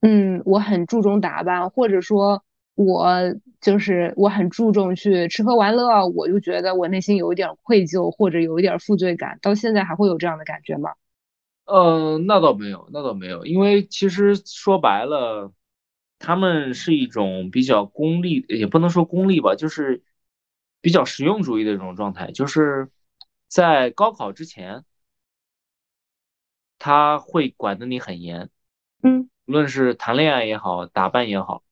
[0.00, 2.44] 嗯，我很注重打扮，或者说，
[2.78, 9.38] 我就是我很注重去吃喝玩乐，我就觉得我内心有一点愧疚，或者有一点负罪感。
[9.42, 10.94] 到现在还会有这样的感觉吗？
[11.64, 15.52] 呃，那倒没有，那倒没有，因为其实说白了，
[16.18, 20.02] 他们是一种比较功利，也不能说功利吧，就是。
[20.80, 22.88] 比较实用主义的一种状态，就是
[23.48, 24.84] 在高考之前，
[26.78, 28.48] 他会管的你很严，
[29.02, 31.64] 嗯，无论是谈恋爱也好，打扮也好，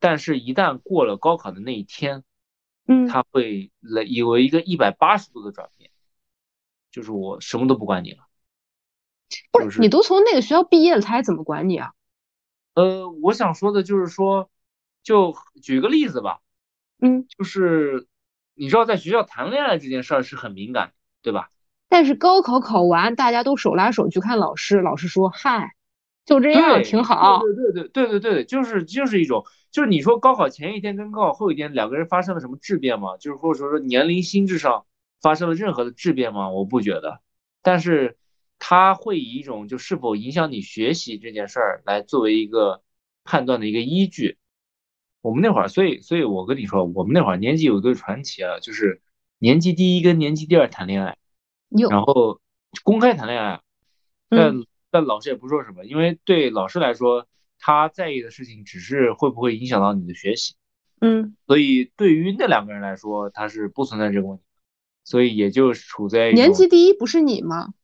[0.00, 2.24] 但是，一旦过了高考的那一天，
[2.88, 5.90] 嗯，他会来有一个一百八十度的转变，
[6.90, 8.24] 就是我什么都不管你了，
[9.52, 11.92] 不是你都从那个学校毕业了，他还怎么管你啊？
[12.74, 14.50] 呃，我想说的就是说，
[15.04, 16.40] 就举个例子吧，
[16.98, 18.08] 嗯，就是。
[18.52, 21.50] 你知道在学校谈恋爱这件事儿是很敏感，对吧？
[21.88, 25.74] 但是高考考完，大家都手拉手去看老师，老师说：“嗨，
[26.24, 33.16] 就这样，挺好。”对对对对对对对，就是就是一种，就是你说高考前一天跟高考后一天两个人发生了什么质变吗？
[33.16, 34.86] 就是或者说说年龄心智上
[35.20, 36.50] 发生了任何的质变吗？
[36.50, 37.20] 我不觉得，
[37.62, 38.16] 但是
[38.58, 42.82] 他会以一种就是否影响你学习这件事儿来作为一个
[43.24, 44.38] 判断的一个依据。
[45.22, 49.02] 我们那会儿，所以，所以我跟你说，我们那会儿年级有一对传奇啊，就是
[49.38, 51.18] 年级第一跟年级第二谈恋爱，
[51.90, 52.40] 然后
[52.84, 53.60] 公开谈恋爱，
[54.30, 57.26] 但但老师也不说什么，因为对老师来说，
[57.58, 60.54] 他在意的事情只是会不会影响到你的学习，
[61.00, 64.44] 嗯，所以对于那两个人来说，他是不存在这个问题，
[65.04, 67.74] 所以也就处在年级第一不是你吗？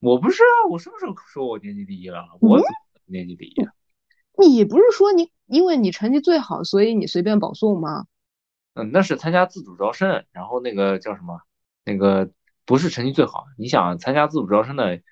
[0.00, 2.24] 我不是啊，我什么时候说我年级第一了？
[2.40, 2.60] 我
[3.06, 3.54] 年级第一。
[4.38, 8.06] 你不是说你因为你成绩最好，所以你随便保送吗？
[8.74, 11.42] 嗯，那是参加自主招生，然后那个叫什么？
[11.84, 12.30] 那个
[12.64, 13.44] 不是成绩最好。
[13.58, 15.02] 你想参加自主招生的，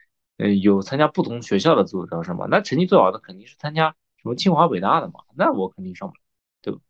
[0.40, 2.46] 嗯，有参加不同学校的自主招生吗？
[2.50, 5.20] 那成绩最好的肯定是参加什么清华北大的嘛？
[5.37, 6.20] 那我肯定上不了，
[6.62, 6.81] 对吧？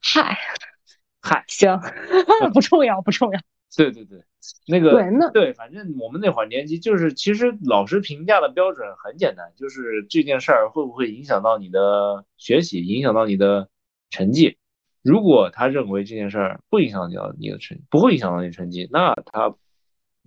[0.00, 0.38] 嗨，
[1.20, 1.80] 嗨，行，
[2.54, 3.40] 不重要，不重要。
[3.76, 4.24] 对对对，
[4.66, 13.68] 那个对那对，反正我们那会儿年级就是，其实老师评价的标准很简单，就是这件事儿会不会影响到你的学习，影响到你的
[14.10, 14.56] 成绩。
[15.02, 19.54] 如果他认为这件事儿不影响到你的成，不会影响到你成绩，那他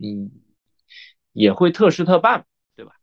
[0.01, 0.29] 嗯
[1.33, 2.93] 也会特事特办，对吧？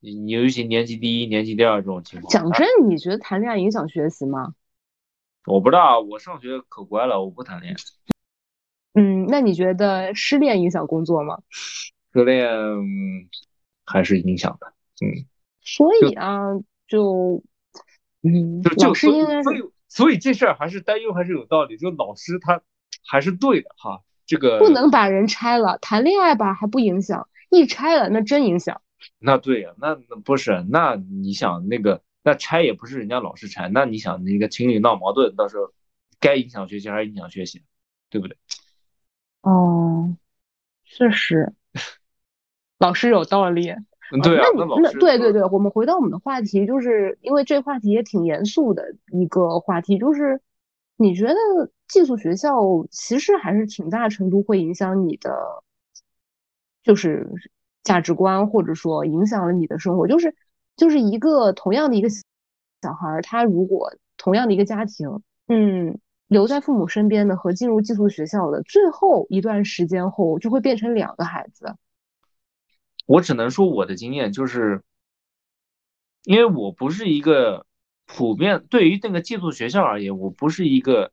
[0.00, 2.30] 你你尤其年级第一、年级第二这种情况。
[2.30, 4.54] 讲真，你觉得谈恋爱影响学习吗？
[5.46, 7.76] 我不知道，我上学可乖了，我不谈恋爱。
[9.00, 11.38] 嗯，那你觉得失恋影响工作吗？
[12.12, 12.48] 失恋
[13.84, 14.72] 还是影响的，
[15.04, 15.26] 嗯。
[15.60, 16.40] 所以啊，
[16.86, 17.42] 就
[18.22, 22.62] 嗯，老师应该所以所以这事儿还是担忧还是有道理，就老师他
[23.06, 24.02] 还是对的哈。
[24.26, 28.80] 这个不能把人拆了，谈恋爱吧还不影响，一拆了那真影响。
[29.18, 35.72] 那对呀，那那不是，那你想那个那拆也不是人家老师拆，那你想那个情侣闹矛盾，到时候
[36.20, 37.62] 该影响学习还是影响学习，
[38.10, 38.36] 对不对？
[39.42, 40.16] 哦，
[40.84, 41.54] 确实，
[42.78, 43.72] 老师有道理。
[44.22, 50.40] 对啊，那你那对对对，我们回到我们的话题，就是因为这话题也挺严肃的一个话题，就是
[50.96, 51.34] 你觉得
[51.86, 52.58] 寄宿学校
[52.90, 55.62] 其实还是挺大程度会影响你的，
[56.88, 57.28] 就是
[57.84, 60.34] 价值观，或者说影响了你的生活，就是
[60.74, 66.00] 就是一个同样的一个小孩，他如果同样的一个家庭，嗯。
[66.28, 71.74] 留在父母身边的和进入寄宿学校的最后一段时间后，就会变成两个孩子。
[73.06, 74.82] 我只能说我的经验就是，
[76.24, 77.64] 因为我不是一个
[78.04, 81.12] 普遍对于那个寄宿学校而言，我不是一个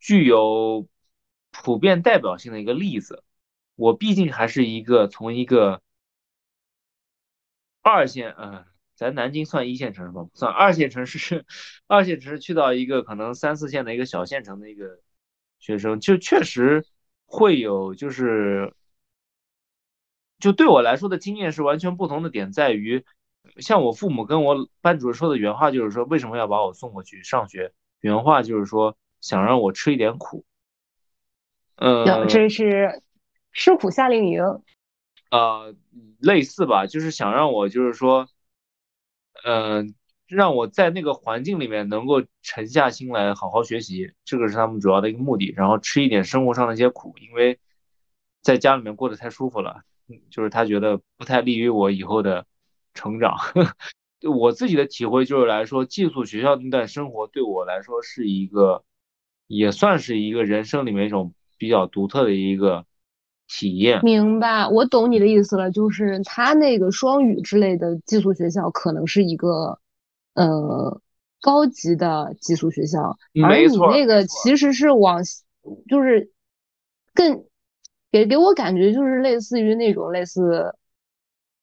[0.00, 0.88] 具有
[1.50, 3.22] 普遍代表性的一个例子。
[3.82, 5.82] 我毕竟还是一个从一个
[7.82, 8.64] 二线，嗯，
[8.94, 10.22] 咱南京算一线城市吗？
[10.22, 11.44] 不算，二线城市，
[11.88, 15.00] 二线城市去到一个可能三四线的一个小县城的一个
[15.58, 16.86] 学生，就确实
[17.26, 18.72] 会有就是。
[20.38, 23.04] 就对我来说的经验是完全不同的点在于，
[23.58, 27.72] 像我父母跟我班主任说的原话就是说，为什么要把我送过去上学？
[28.00, 30.44] 原话就是说，想让我吃一点苦。
[31.76, 33.02] 呃，这是
[33.52, 34.42] 吃苦夏令营。
[35.30, 35.74] 呃，
[36.18, 38.28] 类似吧，就是想让我就是说，
[39.44, 39.94] 嗯，
[40.26, 45.52] 让我在那个环境里面能够沉下心来好好学习，这个是他们主要的一个目的。
[45.56, 47.58] 然后吃一点生活上的一些苦，因为
[48.42, 49.82] 在家里面过得太舒服了。
[50.30, 52.44] 就是他觉得不太利于我以后的
[52.92, 53.38] 成长。
[54.22, 58.84] 我自己的体会就是来说，寄宿学校那段生活对我来说是一个，
[59.46, 62.84] 也算是一个人生里面一种比较独特的一个
[63.52, 64.00] 体验。
[64.02, 65.70] 明白，我懂你的意思了。
[65.70, 69.78] 就是他那个双语之类的寄宿学校，可能是一个
[70.34, 71.00] 呃
[71.40, 75.22] 高级的寄宿学校，而你那个其实是往
[75.88, 76.30] 就是
[77.14, 77.44] 更。
[78.12, 80.74] 给给我感觉就是类似于那种类似，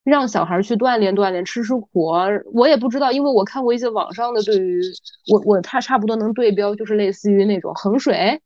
[0.04, 2.08] 让小孩去锻炼锻炼，吃吃苦。
[2.52, 4.82] 我也不知道，因为我看过一些网上的，对于
[5.32, 8.42] 我我他差不多能对标，就是类似于那种衡水，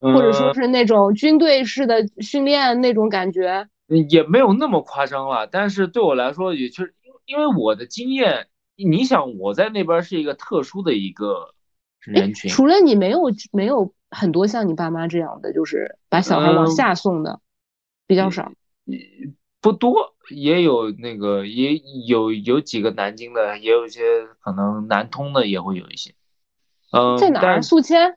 [0.00, 3.68] 或者说是那种军队式的训练那种感觉。
[4.08, 11.54] 也没有那么夸张了，但是对我来说，也确实因为我的经验，你想我在那边是一个特殊的一个
[12.00, 12.50] 人群。
[12.50, 17.40] 除了你，没有没有很多像你爸妈这样的，就是把小孩往下送的。
[18.08, 18.52] 比较少，
[19.60, 24.00] 不多，也有那个，也有有几个南京的，也有一些
[24.38, 26.14] 可能南通的也会有一些。
[26.92, 27.60] 嗯，在哪儿？
[27.60, 28.16] 宿迁？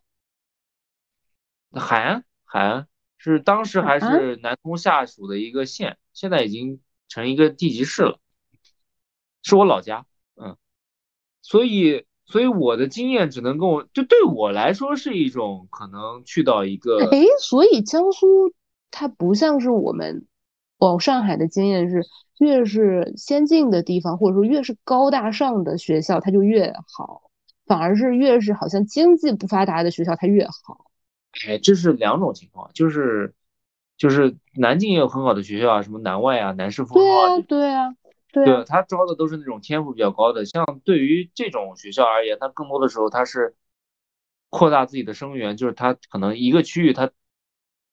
[1.73, 8.19] 海安，海安是当时还是南通下属的一个县，现在已经成一个地级市了，
[9.43, 10.05] 是我老家。
[10.36, 10.58] 嗯，
[11.41, 16.99] 所以，所以我的经验只能跟我就对我来说是一种可能去到一个。
[17.12, 18.53] 哎，所以江苏。
[18.91, 20.25] 它不像是我们
[20.79, 22.01] 往上海的经验是，
[22.39, 27.29] 越是先进的地方，或者说越是高大上的学校，它就越好；
[27.67, 30.88] 反而是越是好像经济不发达的学校，它越好。
[31.47, 33.33] 哎，这是两种情况，就是
[33.97, 37.95] 就是南京也有很好的学校啊，什么南外啊、南师附对啊，对啊，
[38.31, 40.45] 对啊，他招的都是那种天赋比较高的。
[40.45, 43.55] 像对于这种学校而言，它更多的时候它是
[44.49, 47.11] 扩大自己的生源，就是它可能一个区域它。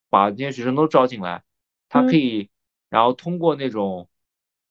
[0.08, 1.42] 把这些学生都招进来，
[1.88, 2.48] 他可以，
[2.88, 4.08] 然后通过那种，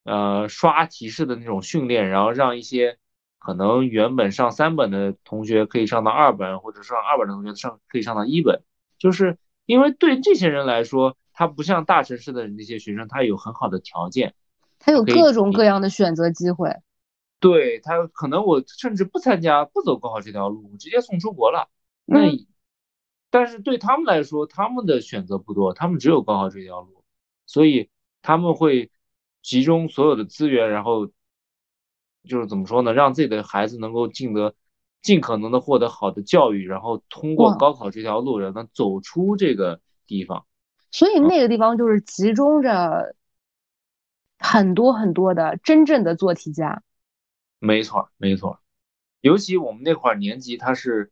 [0.04, 2.98] 呃，刷题式的那种训练，然后让一些
[3.46, 8.64] 可能原本上三本的同学可以上到二本，或者上二本的同学上可以上到一本，
[8.98, 14.34] 就是因为对这些人来说，他不像大城市的那些学生，他有很好的条件，
[14.80, 16.76] 他有各种各样的选择机会。
[17.40, 21.70] 对他可能我甚至不参加，不走高考这条路，我直接送出国了。
[22.06, 22.32] 那。
[23.32, 27.04] 但是对他们来说，他们的选择不多，他们只有高考这条路，
[27.46, 27.90] 所以
[28.22, 28.92] 他们会
[29.42, 31.10] 集中所有的资源，然后
[32.28, 34.56] 就是怎么说呢，让自己的孩子能够尽得
[35.02, 40.46] 尽可能的获得好的教育，然后通过高考这条路，让他走出这个地方。
[40.92, 43.16] 所以那个地方就是集中着
[44.40, 46.82] 很多很多的真正的做题家。
[47.60, 48.60] 没错，没错，
[49.22, 51.12] 尤其我们那会儿年级，它是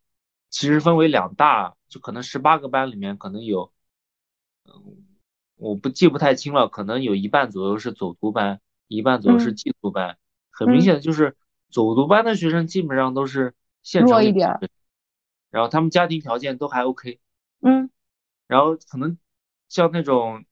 [0.49, 1.75] 其实分为两大。
[1.89, 3.71] 就可能十八个班里面可能有，
[4.65, 4.97] 嗯，
[5.57, 10.17] 我不记不太清了，可能有一半左右是走读班，一半左右是寄宿班。
[10.53, 11.35] 很明显的就是
[11.69, 14.57] 走读班的学生基本上都是县城一点，
[15.49, 17.19] 然后他们家庭条件都还 OK，
[17.59, 17.89] 嗯，
[18.47, 19.17] 然后可能
[19.67, 20.45] 像那种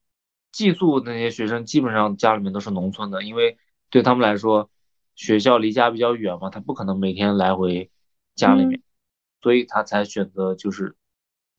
[0.52, 3.58] 寄宿那些学生，基本上家里面都是农村的，因为
[3.90, 4.70] 对他们来说
[5.16, 7.90] 学校离家比较远嘛，他不可能每天来回
[8.36, 8.82] 家里面，
[9.42, 10.98] 所以他才选择就是。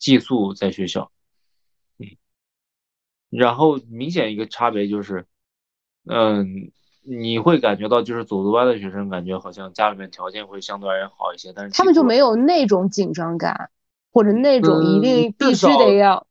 [0.02, 1.12] 寄宿在学校，
[1.98, 2.16] 嗯，
[3.30, 5.28] 然后明显一个差别就是，
[6.06, 6.72] 嗯，
[7.04, 13.70] 你会感觉到就是走读班的学生感觉好像家里面条件会相对而言好一些，但是他们就没有那种紧张感，
[14.12, 16.26] 或者那种一定必须得要，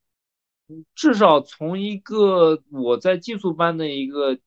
[0.96, 4.40] 至少从一个我在寄宿班的一个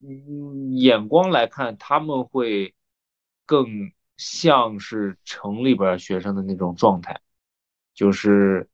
[0.00, 2.74] 嗯眼光来看，他们会
[3.46, 7.20] 更像是城里边学生的那种状态。
[7.94, 8.68] 就是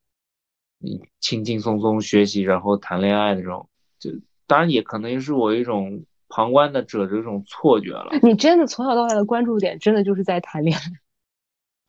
[0.79, 3.69] 你轻轻松松学习，然后谈恋爱那种，
[3.99, 4.11] 就
[4.47, 8.11] 当然也可能是我一种旁观的者的一种错觉了。
[8.23, 10.83] 你真的从小到大的关注点，真的就是在谈恋爱？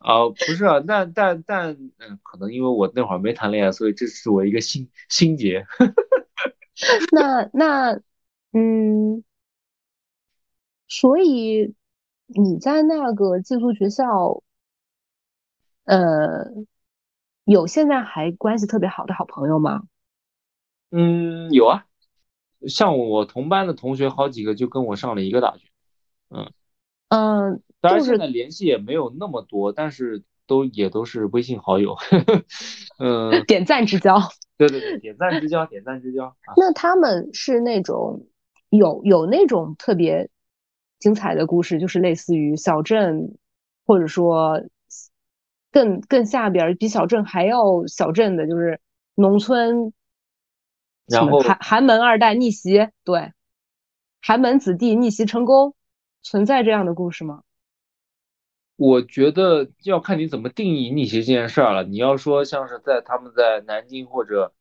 [0.00, 5.66] 啊，不是啊，但但但，嗯，可能因为我那会儿没谈恋爱，所以这是我一个心心结。
[7.12, 8.00] 那那，
[8.52, 9.22] 嗯，
[10.88, 11.74] 所以
[12.26, 14.42] 你在那个寄宿学校，
[15.84, 16.46] 呃，
[17.44, 19.82] 有现在还关系特别好的好朋友吗？
[20.92, 21.84] 嗯，有啊，
[22.68, 25.68] 像我同班的同学好几个就跟我上了一个大学，
[26.30, 26.50] 嗯
[27.08, 27.62] 嗯。
[27.82, 31.96] 当然，现在联系也没有那么多，但是都也都是微信好友，
[32.98, 34.18] 嗯，点赞之交。
[34.58, 36.36] 对对对，点赞之交，点赞之交。
[36.58, 38.26] 那他们是那种
[38.68, 40.28] 有有那种特别
[40.98, 43.38] 精彩的故事，就是类似于小镇，
[43.86, 44.62] 或者说
[45.72, 48.78] 更更下边比小镇还要小镇的，就是
[49.14, 49.94] 农村，
[51.10, 53.32] 然后寒寒门二代逆袭，对，
[54.22, 55.74] 寒门子弟逆袭成功，
[56.22, 57.42] 存在这样的故事吗？
[58.76, 61.84] 我觉得要看你怎么定义逆袭这件事儿了。
[61.84, 64.54] 你要说像是在他们在南京或者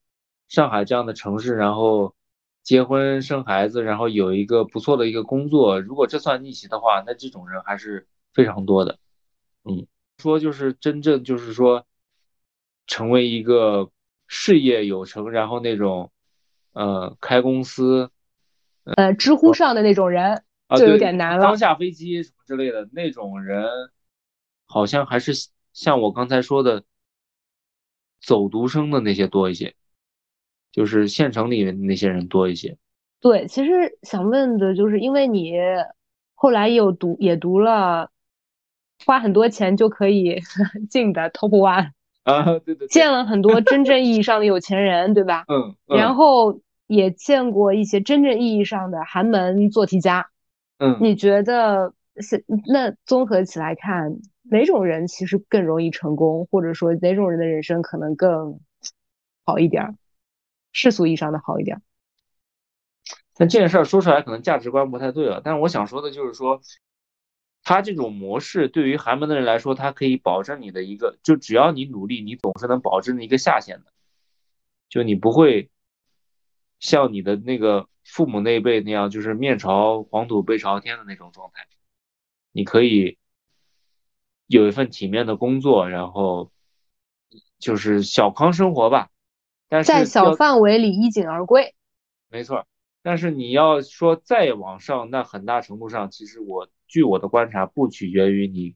[0.47, 2.15] 上海这样的城市，然后
[2.63, 8.97] 结婚生孩子，然后有一个不错的一个工作，如果这算逆袭的话，那这种人还是非常多的。
[9.63, 9.87] 嗯，
[10.17, 11.85] 说就是真正就是说
[12.87, 13.89] 成为一个
[14.27, 16.11] 事业有成，然后那种
[16.73, 18.11] 呃开公司，
[18.95, 20.43] 呃知乎上的那种人
[20.77, 23.65] 就有点难了，刚下飞机什么之类的那种人。
[24.71, 25.31] 好像还是
[25.73, 26.83] 像我刚才说的，
[28.21, 29.73] 走读生的那些多一些，
[30.71, 32.77] 就是县城里面那些人多一些。
[33.19, 35.53] 对，其实想问的就是，因为你
[36.35, 38.11] 后来有读也读了，
[39.05, 40.39] 花很多钱就可以
[40.87, 41.91] 进的 Top One
[42.23, 45.45] 啊，对对，见了很多真正意义上的有钱人，对吧？
[45.47, 50.29] 嗯，然后也见过一些真正意义上的寒门做题家。
[50.77, 54.17] 嗯，你觉得是那综合起来看？
[54.51, 58.59] 哪种人其实更容易成功，或者说哪种人的人生可能更
[59.45, 59.95] 好一点，
[60.71, 61.81] 世俗意义上的好一点？
[63.35, 66.61] 但这件事儿说出来可能价值观不太对了，但是我想说的就是说，
[67.63, 73.91] 他这种模式对于寒门的人来说，他可以保证你的一个，就只要你努力，你总是能保证一个下限的，
[74.89, 75.69] 就你不会
[76.79, 81.67] 像你的那个父母那一辈那样，就是面朝黄土背朝天的那种状态，
[82.51, 83.17] 你可以。
[84.51, 86.51] 有一份体面的工作，然后
[87.59, 89.11] 就是小康生活吧，
[89.67, 91.75] 但是在小范围里衣锦而归，
[92.29, 92.65] 没错。
[93.03, 98.75] 但是你要说再往上，那很大程度上，其实我据我的观察，不取决于你，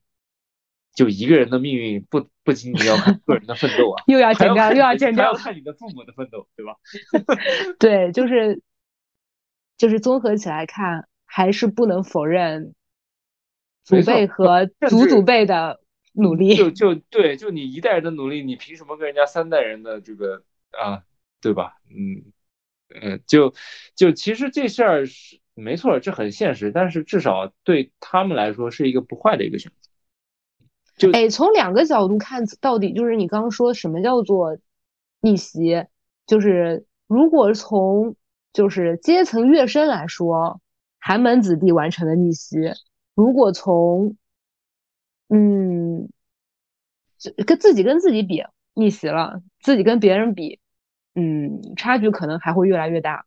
[0.95, 6.77] 就一个人的命运，不不仅仅要看个人的奋斗啊，又要减掉，又要减掉，要看你的父母的奋斗，对吧？
[7.77, 8.61] 对，就是
[9.77, 12.73] 就是综合起来看，还是不能否认。
[13.85, 15.81] 祖辈和祖祖辈的
[16.13, 20.41] 努力，就就对，就你一代人的努力，你凭什么跟人家三代人的这个
[20.71, 21.03] 啊，
[21.41, 21.81] 对吧？
[21.89, 22.31] 嗯
[23.01, 23.53] 嗯，就
[23.93, 29.89] 就其实这事儿是没错，这很现实，但是至少对他们来说是一个不坏的一个选择。
[30.97, 34.57] 就哎，从两个角度看，到底就是你刚刚说什么叫做
[35.21, 35.85] 逆袭？
[36.25, 38.15] 就是如果从
[38.51, 40.61] 就是阶层跃升来说，
[40.99, 42.57] 寒门子弟完成了逆袭。
[43.15, 44.15] 如果从，
[45.29, 46.09] 嗯，
[47.45, 48.43] 跟自己跟自己比
[48.73, 50.59] 逆袭了，自己跟别人比，
[51.13, 53.25] 嗯，差距可能还会越来越大。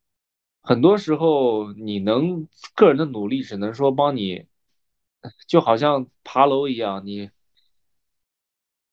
[0.66, 4.46] 很多时候，你能个人的努力只能说帮你，
[5.46, 7.30] 就好像爬楼一样，你，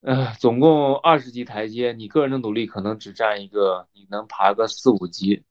[0.01, 5.43] 呃，总共二十级台阶，你个人的努力可能只占一个，你能爬个四五级，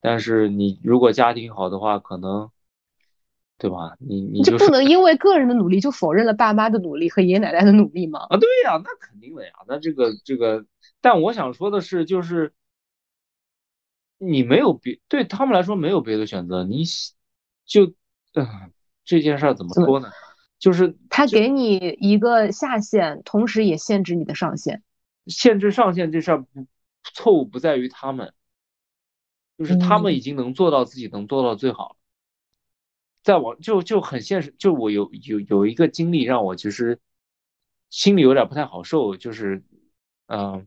[0.00, 2.50] 但是你如果家庭好的话，可能。
[3.58, 3.96] 对吧？
[4.00, 8.26] 你你就不能因为个人的努力就否认了爸妈的努力和爷爷奶奶的努力吗？
[8.28, 9.52] 啊，对呀，那肯定的呀。
[9.68, 10.64] 那这个这个，
[11.00, 12.52] 但我想说的是，就是
[14.24, 16.84] 你没有别对他们来说没有别的选择，你
[17.64, 17.86] 就
[18.34, 18.72] 嗯
[19.04, 20.10] 这件事儿怎么说呢？
[20.58, 24.82] 就是他给你一个下限，同时也限制你的上限。
[25.26, 26.66] 限制上限这事儿不
[27.02, 28.32] 错误不在于他们，
[29.58, 31.96] 就是他们已经能做到自己能做到最好了。
[33.24, 37.00] 在我就就很现实，就我有有有一个经历让我其实
[37.90, 39.64] 心里有点不太好受，就是，
[40.26, 40.66] 嗯，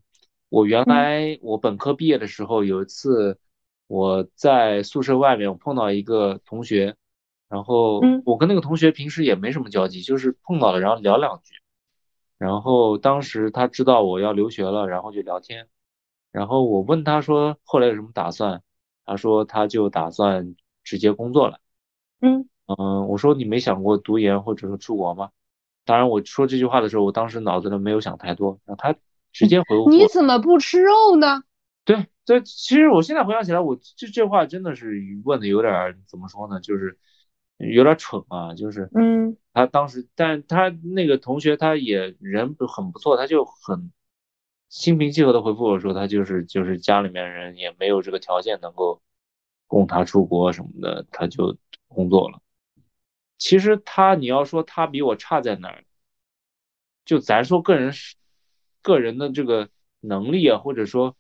[0.50, 3.40] 我原来我本科毕业的时候有一次
[3.88, 6.96] 我在宿舍外面我碰到一个同学，
[7.50, 11.54] 然后我跟那个同学平时也没什么交集，就是碰到了然后聊两句，
[12.38, 15.68] 然后当时他知道我要留学了，然后就聊天，
[16.32, 18.62] 然后我问他说后来有什么打算，
[19.06, 21.60] 他说他就打算直接工作了。
[22.22, 25.30] 嗯嗯，我说你没想过读研或者说出国吗？
[25.86, 28.98] 当然我说这句话的时候，我当时脑子里没有想太多，然后他
[29.32, 31.44] 直接回我，你怎么不吃肉呢？
[31.84, 36.98] 对，这其实我现在回想起来，我这这话真的是问的有点儿怎么说呢，就是
[37.58, 43.92] 有点蠢啊，就是嗯他当时，但他那个同学他也人很不错，他就很
[44.70, 49.02] 心平气和的回复我说，他就是就是家里面人也没有这个条件能够
[49.68, 51.58] 供他出国什么的，他就
[51.88, 52.42] 工作了。
[53.38, 55.86] 其实他你要说他比我差在哪儿，
[57.06, 58.16] 就咱说个人是
[58.82, 59.70] 个人的这个
[60.00, 61.16] 能力啊，或者说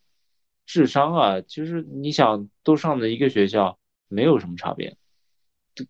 [0.66, 4.97] 智商啊，其实你想都上的一个学校，没有什么差别。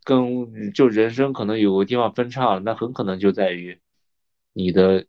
[0.03, 3.79] 跟就人生可能有个地方分叉了，那很可能就在于
[4.51, 5.05] 你的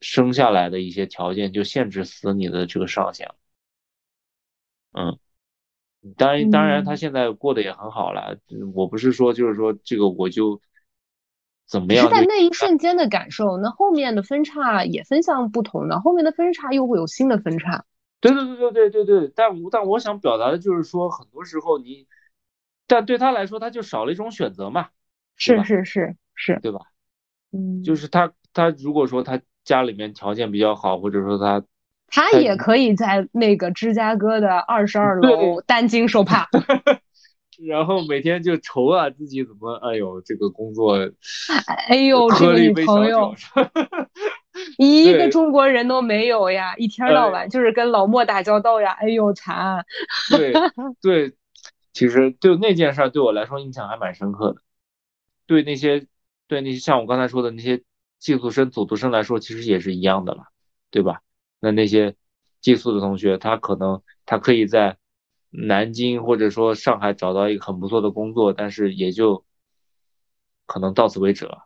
[0.00, 3.30] 生下来的一些条件就限制死你的这个上限。
[4.92, 5.18] 嗯，
[6.16, 8.36] 当然当然他现在过得也很好了，
[8.74, 10.60] 我不是说就是说这个我就
[11.66, 17.86] 怎么样，是在那一瞬间的感受，那后面的分叉也分向不同的，后面的分叉又会有新的分叉。
[18.20, 22.06] 对对对对对对对，但但我想表达的就是说，很多时候你。
[22.86, 24.88] 但对他来说，他就少了一种选择嘛，
[25.36, 26.80] 是是是是，对吧？
[27.52, 31.62] 嗯，就是他他如果说他家里面条件比较好，或者说他
[32.08, 36.48] 他也可以在那个芝加哥的二十二 楼担惊受怕，
[37.64, 40.96] 然后每天就愁啊自己怎么，哎呦这个工作，
[41.86, 43.32] 哎呦这个女朋友，
[44.78, 49.84] 一个中国人都没有呀，一天到晚就是跟老莫打交道呀，哎呦惨，
[50.30, 50.52] 对
[51.02, 51.34] 对。
[51.92, 54.62] 其实对那件事对我来说印象还蛮深刻的，
[55.46, 56.06] 对那些
[56.46, 57.82] 对那些像我刚才说的那些
[58.20, 60.44] 寄宿生、走读生来说，其实也是一样的了，
[60.92, 61.20] 对吧？
[61.58, 62.14] 那那些
[62.60, 64.98] 寄宿的同学，他可能他可以在
[65.50, 69.44] 南京或者说上海找到一个很不错的工作，但是也就
[70.64, 71.64] 可能到此为止了。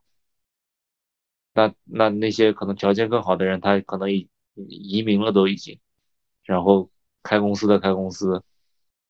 [1.55, 5.79] 那那那些可能条件更好的人，他可能移移民了都已经，
[6.43, 6.91] 然后
[7.23, 8.43] 开公司的开公司。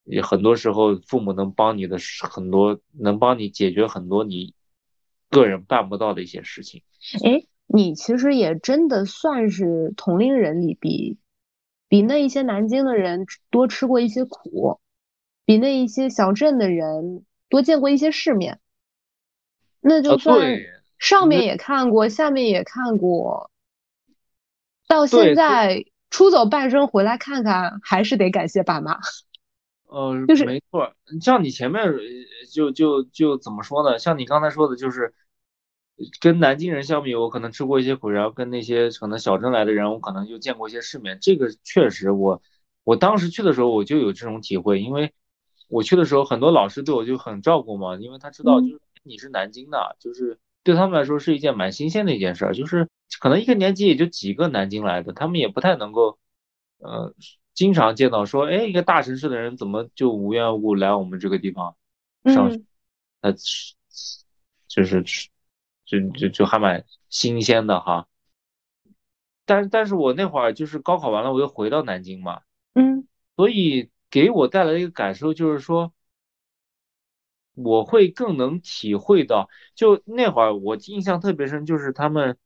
[0.05, 1.97] 也很多时候，父母能帮你的
[2.31, 4.53] 很多，能帮你解决很多你
[5.31, 6.83] 个人办不到的一些事情。
[7.25, 11.17] 哎，你其实也真的算是同龄人里比
[11.89, 14.79] 比那一些南京的人多吃过一些苦，
[15.47, 18.61] 比那一些小镇的人多见过一些世面。
[19.81, 20.39] 那就算
[20.99, 23.51] 上面也看过，下面也看过，
[24.89, 28.99] 到现在出走半生回来看看，还是得感谢爸妈。
[29.87, 31.85] 呃，就是没错，像你前面
[32.53, 33.99] 就就就怎么说呢？
[33.99, 35.15] 像你刚才说的，就是
[36.21, 41.19] 跟南京人相比，我可能吃过一些苦，然后跟那些可能小镇来的人，我可能就见过一些世面。
[41.21, 42.43] 这个确实，我
[42.83, 45.13] 我当时去的时候，我就有这种体会，因为
[45.69, 52.89] 我去的时候，很多老师对我就很照顾嘛，因为他知道就是你是南京的，就是对他们来说是一件蛮新鲜的一件事儿，就是
[53.21, 56.19] 可能一个年级也就几个南京来的，他们也不太能够，
[56.79, 57.15] 呃。
[57.55, 61.77] 经常见到说，哎，一个大城市的人怎么就无缘无故来我们这个地方
[62.25, 62.61] 上学？
[63.23, 65.05] 那就是
[65.85, 68.09] 就就就还蛮新鲜的哈。
[69.45, 72.41] 但但是我那会儿就是高考完了，我又回到南京嘛，
[72.73, 73.07] 嗯，
[73.37, 75.93] 所以给我带来的一个感受就是说，
[77.55, 82.37] 我会更能体会到，就那会儿我印象特别深，就是他们。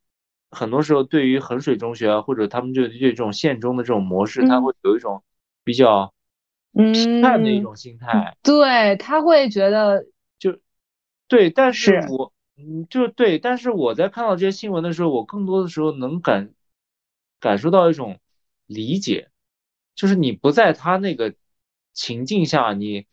[0.51, 5.23] 很多时候，对于衡水中学啊，或者他们就对这种县中的这种模式，他会有一种
[5.63, 6.11] 比较
[6.73, 8.35] 批判的一种心态。
[8.41, 10.07] 对他会觉得
[10.39, 10.57] 就
[11.27, 16.55] 对，但是我嗯，就对，但是我在看到这些新闻的时候，我更多的时候能感
[17.39, 18.19] 感受到一种
[18.65, 19.29] 理解，
[19.93, 21.35] 就是你不在他那个
[21.93, 23.05] 情境下，你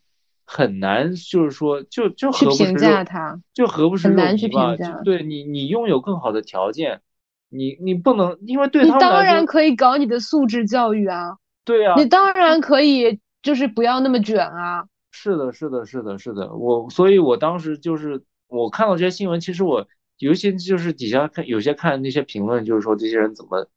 [0.46, 3.04] 很难就是说就就何不食肉，
[3.52, 5.02] 就何不是很难去评价？
[5.04, 7.02] 对你，你拥有更好的条件。
[7.48, 14.84] 你你不能，因为对他们当然可以搞你的素质教育啊，对呀，你当然可以，就是不要那么卷啊。
[15.12, 19.86] 是的，是的，是的，是的，我，所以我当时就是我看到这些新闻，其实我
[20.18, 23.68] 尤其就是底下看有些看那些评论，就是说这些人怎么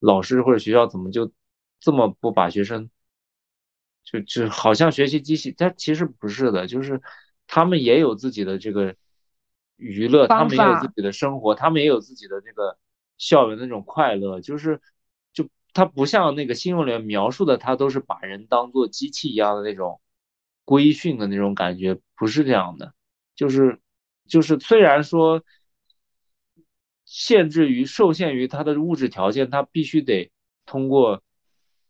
[0.00, 1.30] 老师或者学校怎么就
[1.80, 2.88] 这么不把学生
[4.04, 7.00] 就就好像学习机器，但其实不是的，就是
[7.46, 8.94] 他们也有自己的这个
[9.76, 12.78] 娱乐，他们也有自己的生活，他们也有自己的这个。
[13.18, 14.80] 校园那种快乐，就是，
[15.32, 20.00] 就他不像那个新闻里面描述的，他都是把人当做机器一样的那种
[20.64, 22.94] 规训的那种感觉，不是这样的，
[23.36, 23.78] 就是，
[24.26, 25.44] 就是虽然说
[27.04, 30.32] 限制于受限于他的物质条件，他必须得
[30.66, 31.22] 通过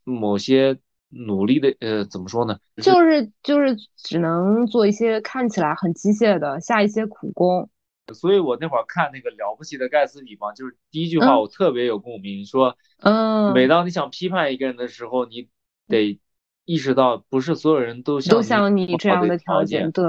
[0.04, 0.78] 某些
[1.12, 2.58] 努力的，呃，怎么说呢？
[2.82, 7.68] 就是就是只能做一些看起来很机械的，下一些苦功。
[8.12, 15.48] 所以我那会儿看那个了不起的盖茨比嘛，就是第一句话我特别有共鸣，说，嗯，每当你想批判一个人的时候，你
[15.86, 16.20] 得
[16.64, 20.04] 意识到，不是所有人都像都像你这样的条件，对。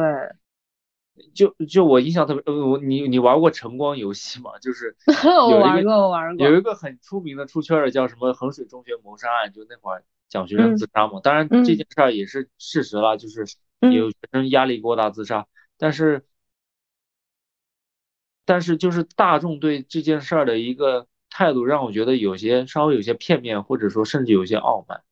[1.36, 4.58] 就就我印象特别，呃，我你你玩过晨光游戏吗？
[4.60, 6.48] 就是 我玩过，我玩过。
[6.48, 10.04] 有一个很出名的出圈的叫什么衡水中学谋杀案，就那会儿
[10.34, 11.20] 奖学生自杀嘛。
[11.22, 13.46] 当然这件事儿也是事实了，就是
[13.80, 15.48] 有学生压力过大自杀。
[15.78, 16.26] 但是
[18.44, 25.04] 但是就是大众对这件事儿的一个态度，让我觉得有些稍微有些片面，或者说甚至有些傲慢。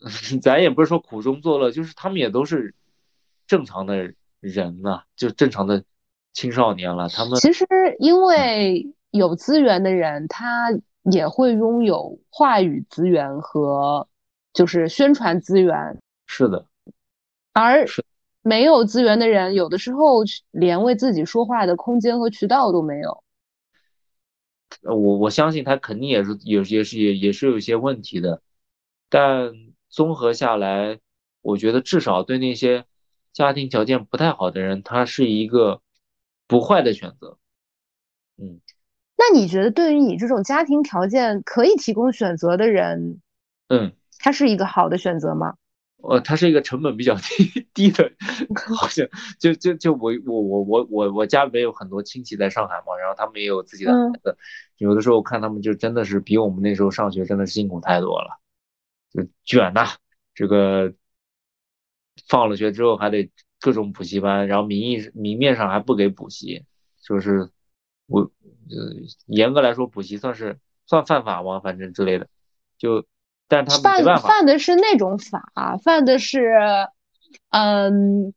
[0.42, 2.74] 咱也不是说苦中作乐，就是他们也都是。
[3.48, 5.82] 正常的人呐，就正常的
[6.34, 7.08] 青少年了。
[7.08, 7.64] 他们其实
[7.98, 10.68] 因为有资源的人，他
[11.10, 14.08] 也会拥有话语资源和
[14.52, 15.98] 就是宣传资源。
[16.26, 16.66] 是的，
[17.52, 17.86] 而
[18.42, 23.22] 没有资源的人，有的时候连为自己说话的空间和渠道都没有。
[24.82, 28.42] 我我相信他肯定也是有也是也也是有一些问题的，
[29.08, 29.52] 但
[29.88, 30.98] 综合下来，
[31.40, 32.84] 我觉得至少对那些。
[33.30, 35.80] 家庭条件不太好的人，他是一个
[36.48, 37.38] 不坏的选择。
[38.36, 38.58] 嗯，
[39.18, 43.20] 那你觉得对于你这种家庭条件可以提供选择的人，
[43.68, 45.56] 嗯，他是一个好的选择吗？
[46.00, 48.12] 呃，他是一个成本比较低 低的，
[48.78, 49.06] 好像
[49.40, 54.36] 就就就我我我我我我家里面有很多亲戚在上海嘛，然后他们也有自己的孩子，
[54.76, 58.38] 有的时候看他们就真的是比我们那时候上学真的是辛苦太多了，
[59.12, 59.96] 就卷呐，
[60.34, 60.94] 这个。
[62.26, 66.64] 放了学之后还得各种补习班，然后名义明面上还不给补习，
[67.00, 67.48] 就是
[68.06, 68.28] 我
[68.70, 68.92] 呃
[69.26, 71.60] 严格来说补习算是算犯法吗？
[71.60, 72.28] 反正之类的，
[72.78, 73.06] 就
[73.48, 76.52] 但是他没办法，犯的是那种法，犯的是
[77.50, 78.32] 嗯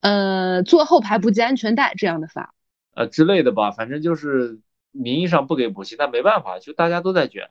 [0.00, 2.54] 呃坐后排不系安全带这样的法
[2.94, 4.60] 呃之类的吧，反正就是
[4.90, 7.50] 名义上不给补习，但没办法，就大家都在卷，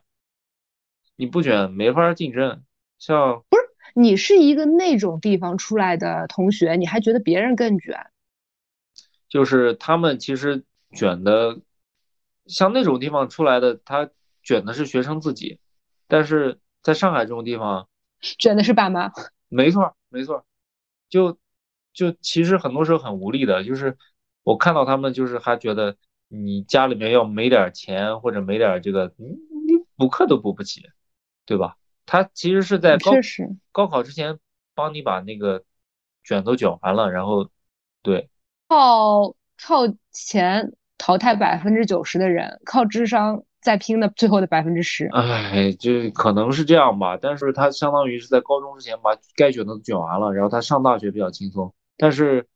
[1.16, 2.64] 你不卷没法竞争，
[3.00, 3.64] 像不是。
[3.94, 8.08] 你是一个那种地方出来的同学，你还觉得别人更卷？
[9.28, 11.60] 就是他们其实卷的，
[12.46, 14.10] 像那种地方出来的，他
[14.44, 15.60] 卷的是学生自己，
[16.08, 17.88] 但是在上海这种地方，
[18.38, 19.12] 卷的是爸妈。
[19.50, 20.46] 没错，没错，
[21.10, 21.38] 就
[21.94, 23.98] 就其实很多时候很无力的，就是
[24.44, 30.90] 我看到他们就是还觉得你家里面要没点钱或者没点这个，你你补课都补不起，
[31.46, 31.78] 对吧？
[32.06, 33.12] 他其实是在高
[33.72, 34.40] 高考之前
[34.74, 35.64] 帮你把那个
[36.24, 37.50] 卷都卷完了，然后
[38.02, 38.30] 对
[38.68, 40.74] 靠靠钱
[41.04, 45.08] 淘汰百分之九十的人，靠智商再拼的最后的百分之十。
[45.08, 47.18] 哎，就可能是这样吧。
[47.20, 51.74] 但是他相当于是在高中之前把该卷的都卷完了，然后他上大学比较轻松。
[51.98, 52.48] 但是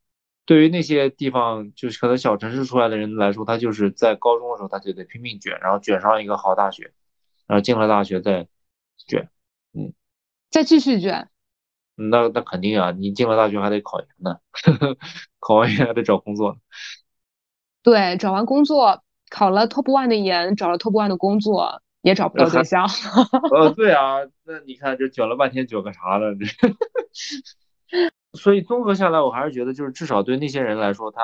[0.44, 6.92] 对于那些地方就是可能小城市出来的人来说，他就是在高中的时候他就得拼命卷，然后卷上一个好大学，
[7.48, 8.46] 然后进了大学再
[9.08, 9.28] 卷。
[9.74, 9.92] 嗯，
[10.50, 11.28] 再继续卷，
[11.96, 12.92] 那那肯定啊！
[12.92, 14.38] 你进了大学还得考研呢，
[15.40, 16.58] 考完研还得找工作。
[17.86, 22.84] 对，找完工作，考了 top one 的研，找了 top one 的工作，也找不到对象。
[23.54, 26.34] 呃，对啊，那你看这卷了半天，卷个啥呢？
[26.34, 28.06] 这，
[28.36, 31.20] 所以综合下来，我还是觉得，就是至少对那些人来说，他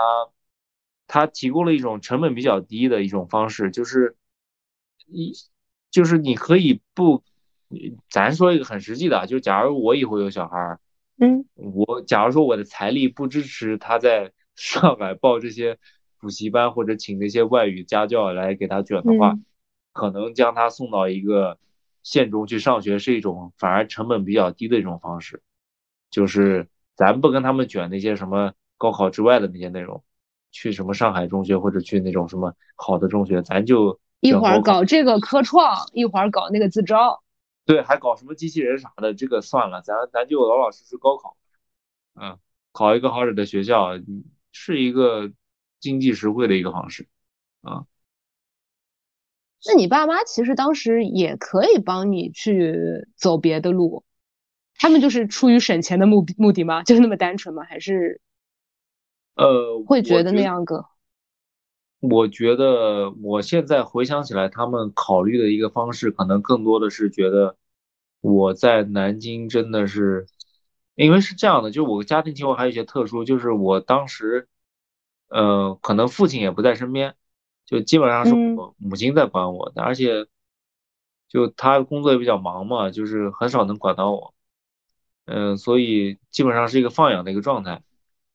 [1.08, 4.14] 他提供了一种成本比较低的一种方式，就是
[5.08, 5.32] 一
[5.90, 7.24] 就是你可以不。
[8.10, 10.78] 咱说一个很实际的，就假如我以后有小孩儿，
[11.18, 15.78] 嗯，我假如说我的财力不支持他在上海报这些
[16.22, 19.36] 补习班或者请那些外语家教来给他卷的话，
[19.92, 21.58] 可能将他送到一个
[22.04, 25.42] 县中去上学是一种反而成本比较低的一种方式，
[26.12, 30.04] 就是咱不跟他们卷那些什么高考之外的那些内容，
[30.52, 37.20] 去什么上海中学或者去那种什么好的中学，咱就一会儿搞这个科创，一会儿搞那个自招。
[37.64, 41.36] 对，还搞什么机器人啥的，这个算了，咱咱就老老实实高考，
[42.14, 42.38] 嗯，
[42.72, 43.98] 考一个好点的学校，
[44.52, 45.32] 是一个
[45.82, 47.06] 经济实惠的一个方式，
[47.60, 47.84] 啊。
[49.66, 54.04] 那你爸妈其实当时也可以帮你去走别的路，
[54.76, 56.82] 他们就是出于省钱的目目的吗？
[56.82, 57.62] 就是那么单纯吗？
[57.64, 58.20] 还是，
[59.34, 60.86] 呃，会觉得那样个？
[62.00, 67.56] 我觉得我现在回想起来，他们考虑的一个方式，可能更多的是觉得
[68.20, 70.26] 我在南京真的是，
[70.96, 74.48] 因为是这样的，就我家庭情况还有一些特殊，就是我当时，
[75.32, 77.16] 呃，可能父亲也不在身边，
[77.64, 80.26] 就基本上是我母亲在管我的，而且
[81.26, 84.34] 就他工作也比较忙嘛，就是很少能管到我，
[85.24, 87.82] 嗯，所以基本上是一个放养的一个状态，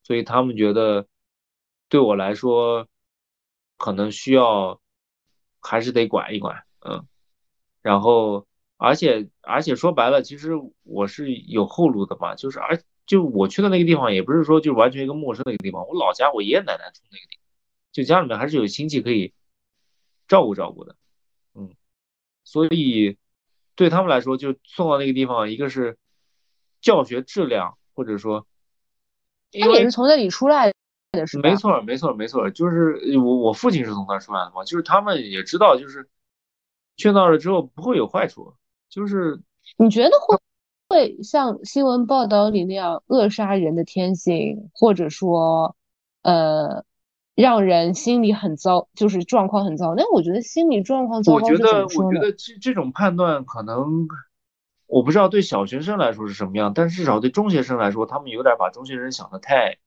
[0.02, 1.06] 所以他们觉得
[1.88, 2.88] 对我来说，
[3.76, 4.80] 可能需要
[5.60, 7.06] 还是得管一管，嗯，
[7.80, 8.44] 然后
[8.76, 10.50] 而且而且说白了，其实
[10.82, 17.42] 我是有后路的嘛，就是而就我去的那个地方也不是说就完全一个陌生的一个地方，我老家我爷爷奶奶住那个地方，
[17.90, 19.32] 就家里面还是有亲戚可以
[20.28, 20.94] 照顾照顾的。
[21.54, 21.74] 嗯
[22.44, 23.18] 所以，
[23.74, 25.98] 对他们来说，就送到那个地方，一个是
[26.80, 28.46] 教学质量，或者说，
[29.52, 30.72] 他也是从那里出来
[31.12, 36.08] 的，是没错，没错，没错，就是我我父亲是从那出来的嘛，就是他们也知道，就是
[36.96, 38.54] 去那了之后不会有坏处，
[38.88, 39.38] 就是
[39.76, 40.38] 你觉得会
[40.88, 45.76] 会像新闻报道里那样扼杀人的天性，或者说，
[46.22, 46.84] 呃。
[47.40, 49.94] 让人心里很糟，就是状况很糟。
[49.94, 54.08] 但我觉得心理状况糟糕是怎么说我觉得这这种判断可能，
[54.88, 59.78] 我不知道对小学生来说是什么样，但至少对中学生来说，他们有点把中学生想的太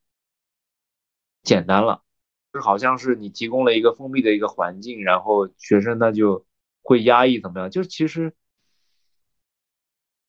[1.43, 2.03] 简单了，
[2.53, 6.45] 就好像是你提供了一个封闭的一个环境，然后学生那就
[6.81, 7.69] 会压抑怎么样？
[7.69, 8.33] 就其实，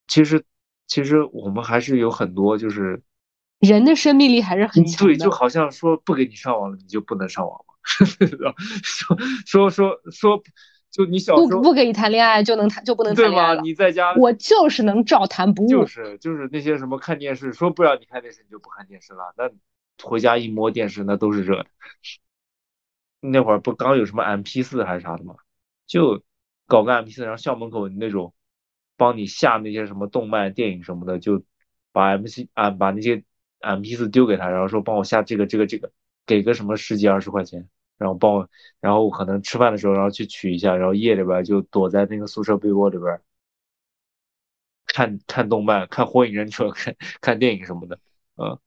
[0.09, 0.45] 其实，
[0.93, 3.03] 其实我们还是有很多就是。
[3.61, 7.75] 人的生命力还是很强，对，就好像说不给你上网了，你就不能上网吗？
[8.83, 9.17] 说
[9.47, 10.43] 说说说，
[10.91, 15.69] 就你小时候不不给你谈恋爱就能谈就不能谈恋爱你在家，我就是能照谈不误。
[15.69, 19.33] 就是就是那些什么看电视，说不让你看电视，你就不看电视了。
[19.37, 19.49] 那
[20.03, 21.67] 回家一摸电视，那都是热的。
[23.21, 25.37] 那会儿不刚有什么 M P 四还是啥的吗？
[25.87, 26.21] 就
[26.67, 28.35] 搞个 M P 四，然后校门口那种
[28.97, 31.43] 帮你下那些什么动漫、电影什么的，就
[31.93, 33.25] 把 M C 啊把那些。
[33.65, 35.93] M P 四丢给他，然后说帮我下这个这个这个，
[36.27, 38.49] 给个什么十几二十块钱，然后帮我，
[38.81, 43.21] 然后我可能吃饭的时候，然后去取一下，然后夜里边就躲在那个宿舍被窝里边
[44.85, 48.01] 看看动漫，看火影忍者，看看电影什么的，
[48.37, 48.59] 嗯，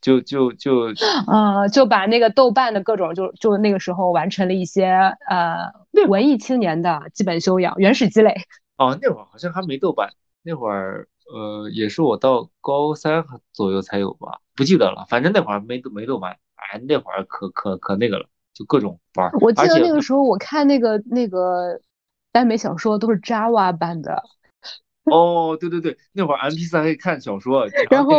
[0.00, 0.92] 就就就
[1.26, 4.84] 嗯，就把那个豆瓣的各种，就就那个时候完成了一些
[5.28, 5.72] 呃
[6.06, 8.36] 文艺青年的基本修养，原始积累。
[8.82, 10.12] 哦，那会儿好像还没豆瓣，
[10.42, 11.08] 那会儿。
[11.32, 15.06] 呃，也是我到高三左右才有吧，不记得了。
[15.08, 19.30] 反正那会儿没没豆瓣，哎，那会儿可可可那个了，就各种玩。
[19.40, 21.80] 我记得那个时候我看那个那个
[22.32, 24.22] 耽美小说都是 Java 版的。
[25.10, 28.12] 哦，对对对，那会儿 MP 三可以看小说，然后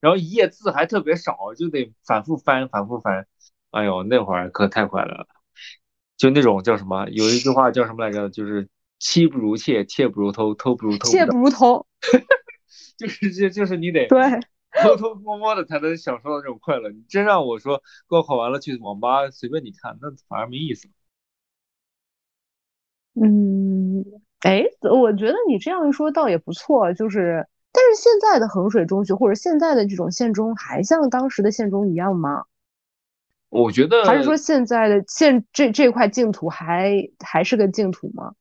[0.00, 3.26] 然后一页字还特别少，就得反复翻反复翻。
[3.70, 5.26] 哎呦，那会儿可太快乐了，
[6.18, 8.28] 就那种叫什么，有一句话叫什么来着？
[8.28, 8.68] 就是
[9.00, 11.84] 妻不如妾，妾不如偷，偷不如偷，妾不如偷。
[12.96, 14.20] 就是就就是你得对
[14.82, 16.90] 偷偷摸摸的才能享受到这种快乐。
[16.90, 20.88] 你真让我说高考完了去网吧随便你看，那反而没意思。
[23.14, 24.04] 嗯，
[24.40, 26.92] 哎，我觉得你这样一说倒也不错。
[26.92, 32.44] 就是，但是现在的衡水中学或者现在的这种县中还像当时的县中一样吗？
[33.48, 38.34] 我觉得还是说现在的现这这块净土还还是个净土吗？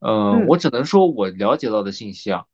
[0.00, 2.46] 嗯，我只能说我了解到的信息啊。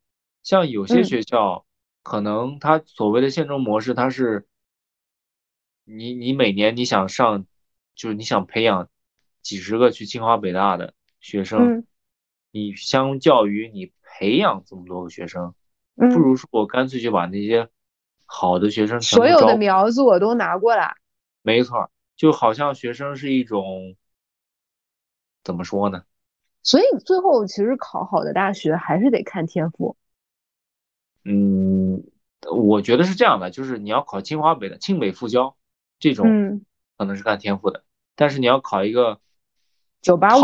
[0.42, 1.66] 像有些学校，
[2.02, 4.46] 可能它所谓的现中模式，它是
[5.84, 7.46] 你你每年你想上，
[7.94, 8.88] 就是你想培养
[9.42, 11.84] 几十个去清华北大的学生，
[12.50, 15.54] 你相较于你培养这么多个学生，
[15.94, 17.68] 不如说我干脆就把那些
[18.26, 20.96] 好的学生所有的苗子我都拿过来。
[21.42, 23.96] 没错，就好像学生是一种
[25.42, 26.04] 怎么说呢？
[26.64, 29.96] 所以最后其实考好的大学还是得看天赋。
[31.24, 32.02] 嗯，
[32.50, 35.56] 我觉得是这样的，就是你要考清华北的清北复交
[36.00, 36.62] 这种，
[36.98, 37.84] 可能是看天赋的，
[38.16, 39.20] 但是你要考一个
[40.02, 40.40] 九八五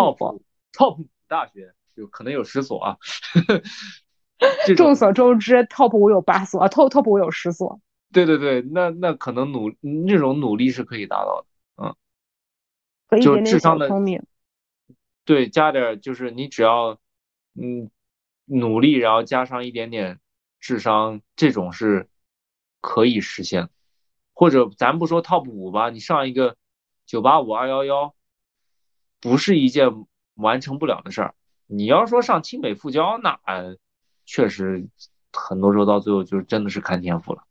[0.72, 2.98] top 大学，就可能有十所啊。
[4.74, 7.78] 众所周知，top 五有八所，top top 五有十所。
[8.10, 11.44] 对对对，那那可能努那种努力是可以达到
[11.76, 11.96] 的，
[13.10, 14.22] 嗯，就智商的聪明。
[15.30, 16.98] 对，加点就是你只要
[17.54, 17.88] 嗯
[18.46, 20.18] 努力，然后加上一点点。
[20.58, 22.10] 智商这种是
[22.80, 23.70] 可以实现，
[24.34, 26.56] 或者咱不说 top 五吧，你上一个
[27.06, 28.14] 九八五二幺幺，
[29.20, 30.04] 不是一件
[30.34, 31.34] 完成不了的事儿。
[31.66, 33.38] 你要说上清北复交，那
[34.26, 34.88] 确实
[35.32, 37.44] 很多时候到最后就真的是看天赋了。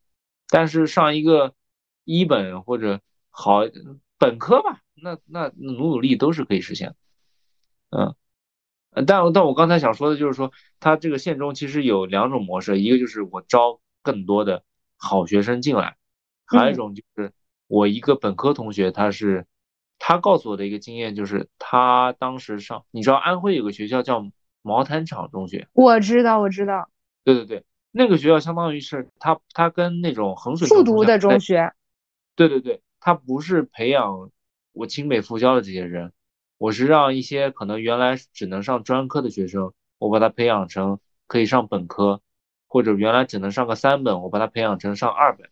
[0.50, 1.56] 但是上一个
[2.04, 3.02] 一本或者
[3.32, 3.62] 好
[4.20, 6.94] 本科吧，那那努努力都是可以实现。
[7.90, 8.16] 嗯。
[9.06, 14.64] 但但我刚才想说的就是说，他这个县中其实有两种模式，一个就是我招更多的
[14.98, 15.96] 好学生进来，
[16.46, 17.32] 还有一种就是
[17.68, 19.46] 我一个本科同学，他是
[20.00, 24.26] 他告诉我的一个经验就是，他当时上，你知道安徽有个学校叫
[24.64, 25.68] 毛坦厂中学。
[25.74, 26.90] 我知道，我知道。
[27.24, 31.74] 对对对，那个学校相当于是他他跟那种衡水复读的中学。
[32.36, 34.32] 对对对，他不是培养
[34.74, 36.12] 我清北复交的这些人，
[36.60, 42.22] 我是让一些可能原来只能上专科的学生，我把他培养成可以上本科，
[42.68, 45.50] 或者原来只能上个三本，我把他培养成上二本。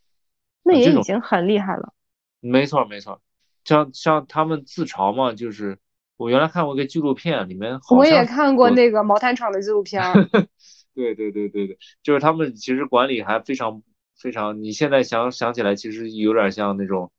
[0.64, 1.94] 那也已经很厉害了。
[2.42, 3.22] 没错没错，
[3.64, 5.80] 像像他们自嘲嘛，就是
[6.18, 10.04] 我原来看过一个纪录片，里面我也看过那个毛坦厂的纪录片。
[10.94, 13.82] 对对对对对，就是他们其实管理还非常
[14.20, 17.12] 非常，你现在想想起来，其实有点像那种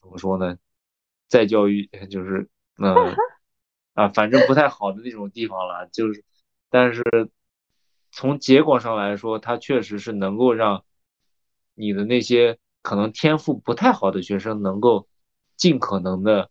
[0.00, 0.58] 怎么说呢，
[1.28, 2.48] 再教育就是
[2.90, 3.14] 嗯
[3.94, 5.88] 啊，反正不太好的那种地方了。
[5.92, 6.24] 就是，
[6.70, 7.02] 但是
[8.10, 10.84] 从结果上来说，它确实是能够让
[11.74, 15.06] 你的那些可能天赋不太好的学生，能够
[15.56, 16.50] 尽可能的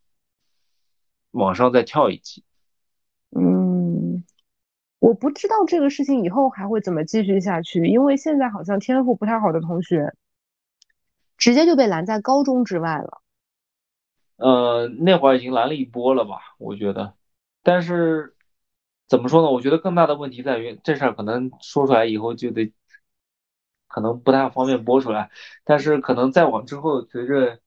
[1.31, 2.43] 往上再跳一级。
[3.31, 4.23] 嗯。
[4.99, 10.13] 我不知道这个事情以后还会怎么继续下去，因为现在好像天赋不太好的同学，
[11.37, 13.19] 直接就被拦在高中之外了。
[14.41, 16.55] 呃，那会儿已经来了一波了吧？
[16.57, 17.15] 我觉得，
[17.63, 18.35] 但是
[19.07, 19.49] 怎么说呢？
[19.51, 22.73] 我觉得更大的问题在于这事儿可能说出来以后就得，
[23.87, 25.29] 可能不太方便播出来。
[25.63, 27.59] 但是可能再往之后，随着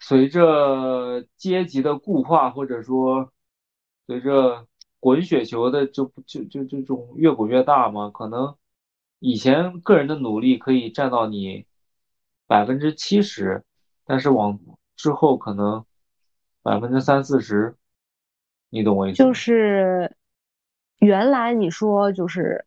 [0.00, 3.32] 随着阶级的固化，或者说
[4.06, 4.66] 随着。
[4.98, 8.56] 滚雪球的就就就就这种越滚越大嘛，可能
[9.20, 11.66] 以前个人的努力可以占到你
[12.46, 13.62] 百分之七十，
[14.04, 14.58] 但是往
[14.96, 15.84] 之后可能
[16.62, 17.76] 百分之三四十，
[18.70, 19.18] 你懂我意思？
[19.18, 20.16] 就是
[20.98, 22.64] 原来你说就是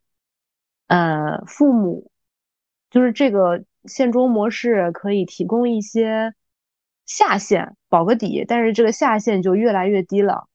[0.87, 2.11] 呃父母
[2.89, 6.33] 就是这个现中模式可以提供一些
[7.05, 10.47] 下限保个底，但是这个下限就越来越低了。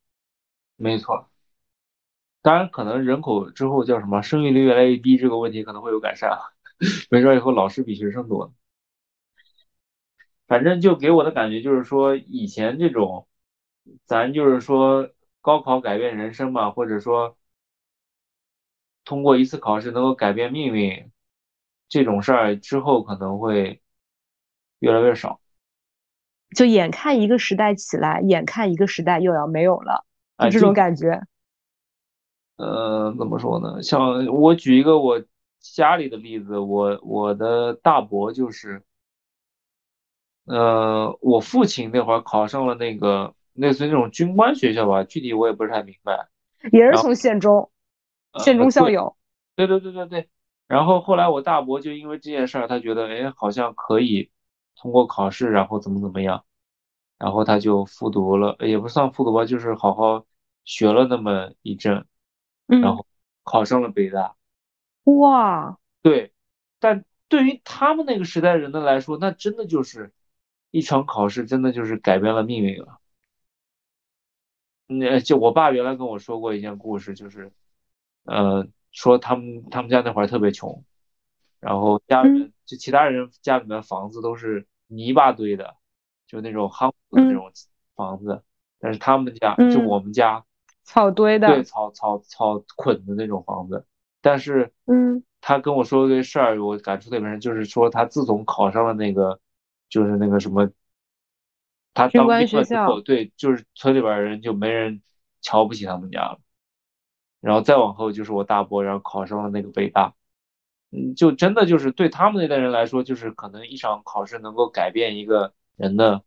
[0.77, 1.29] 没错。
[2.43, 6.39] 当然，可能人口之后叫什么生育率越来越低，这个问题可能会有改善啊。
[7.11, 8.53] 没准以后老师比学生多。
[10.55, 13.27] 反正就给我的感觉就是说，以前这种，
[14.05, 17.37] 咱就是说高考改变人生嘛，或者说
[19.05, 21.11] 通过一次考试能够改变命运
[21.89, 23.83] 这种事儿，之后可能会
[24.79, 25.41] 越来越少。
[26.57, 30.07] 就眼看一个时代起来，眼看一个时代又要没有了，
[30.39, 31.21] 就这种感觉。
[32.59, 33.83] 呃，怎么说呢？
[33.83, 35.21] 像我举一个我
[35.59, 38.85] 家里的例子，我我的大伯就是，
[40.45, 46.29] 呃，我父亲那会儿考上了那个类似于那种军官学校吧，具体我也不是太明白。
[46.73, 47.71] 也是从县中，
[48.39, 49.17] 县中校友。
[49.57, 50.29] 对对对对对。
[50.67, 54.31] 然后后来我大伯就因为这件事儿，他觉得哎，好像可以
[54.77, 56.45] 通过考试，然后怎么怎么样，
[57.19, 60.25] 然后他就复读了，也不算复读吧，就是好好
[60.65, 62.07] 学了那么一阵。
[62.67, 63.07] 然后
[63.43, 64.37] 考上了北大，
[65.05, 66.33] 哇，对，
[66.81, 70.15] 但对于他们那个时代人的来说，那真的就是
[70.75, 72.99] 一场考试，真的就是改变了命运了。
[74.89, 77.53] 那就我爸原来跟我说过一件故事，就是，
[78.25, 80.85] 呃，说他们他们家那会儿特别穷，
[81.61, 85.77] 然后家里面就其他人家里面房子都是泥巴堆的，
[86.27, 87.53] 就那种夯的那种
[87.95, 88.43] 房子，
[88.81, 90.45] 但是他们家就我们家。
[90.83, 93.87] 草堆的，对，草草草捆的那种房子，
[94.21, 99.41] 但是，嗯，他跟我说个事儿，我感触特别深，就是说他自从考上了那个，
[99.95, 100.73] 就是那个什么，
[101.95, 105.03] 他当兵了之后，对，就是村里边人就没人
[105.41, 106.41] 瞧不起他们家了，
[107.41, 110.15] 然后再往后就是我大伯，然后考上了那个北大，
[110.91, 116.25] 嗯，就真的就是对他们那代人来说，就是可能一场考试能够改变一个人的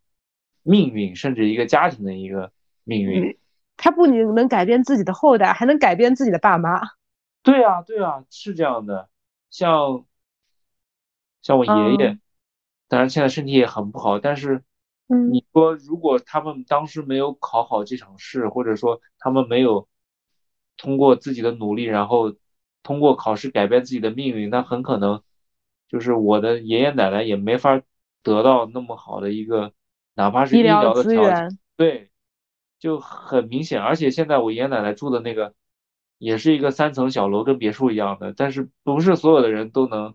[0.62, 2.52] 命运，甚至一个家庭的一个
[2.84, 3.36] 命运。
[3.76, 6.80] 他不仅能改变自己的后代，还能改变自己的爸妈。
[7.42, 9.10] 对啊，对啊，是这样的。
[9.50, 10.06] 像
[11.42, 12.18] 像我爷爷，
[12.88, 14.64] 当然现在身体也很不好，但是
[15.30, 19.86] 你说如果他们当时没有考好这场试，或者说他们没有
[20.76, 22.34] 通过自己的努力，然后
[22.82, 25.22] 通过考试改变自己的命运，那很可能
[25.88, 27.80] 就是我的爷爷奶奶也没法
[28.22, 29.72] 得到那么好的一个，
[30.14, 31.58] 哪怕是医疗的条件。
[31.76, 32.10] 对。
[32.80, 35.52] 就很明显，而且现在我爷爷奶奶住的那个，
[36.16, 38.32] 也是一个三层小楼，跟别墅一样的。
[38.32, 40.14] 但是不是所有的人都能，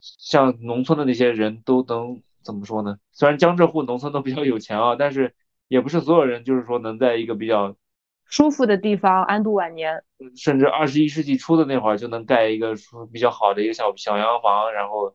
[0.00, 2.98] 像农村的那些人都能怎么说呢？
[3.12, 5.34] 虽然江浙沪农村都比较有钱啊，但是
[5.68, 7.76] 也不是所有人就是说能在一个比较
[8.24, 10.02] 舒服的地方安度晚年。
[10.36, 12.74] 甚至二十一世纪初的那会儿就能盖一个
[13.12, 15.14] 比较好的一个小小洋房，然后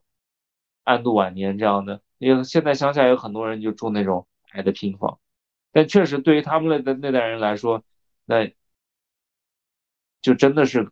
[0.84, 2.00] 安度晚年这样的。
[2.18, 5.18] 因为现在乡下有很多人就住那种矮的平房。
[5.72, 7.84] 但确实，对于他们那的那代人来说，
[8.24, 8.50] 那
[10.22, 10.90] 就真的是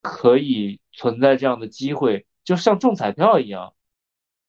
[0.00, 3.74] 可以存在这样的机会，就像中彩票一样，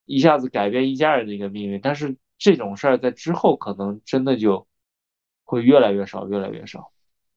[0.06, 1.82] 一下子改变一家人的一个命运。
[1.82, 4.68] 但是这种事儿在之后可能真的就
[5.44, 6.92] 会越来越少，越来越少。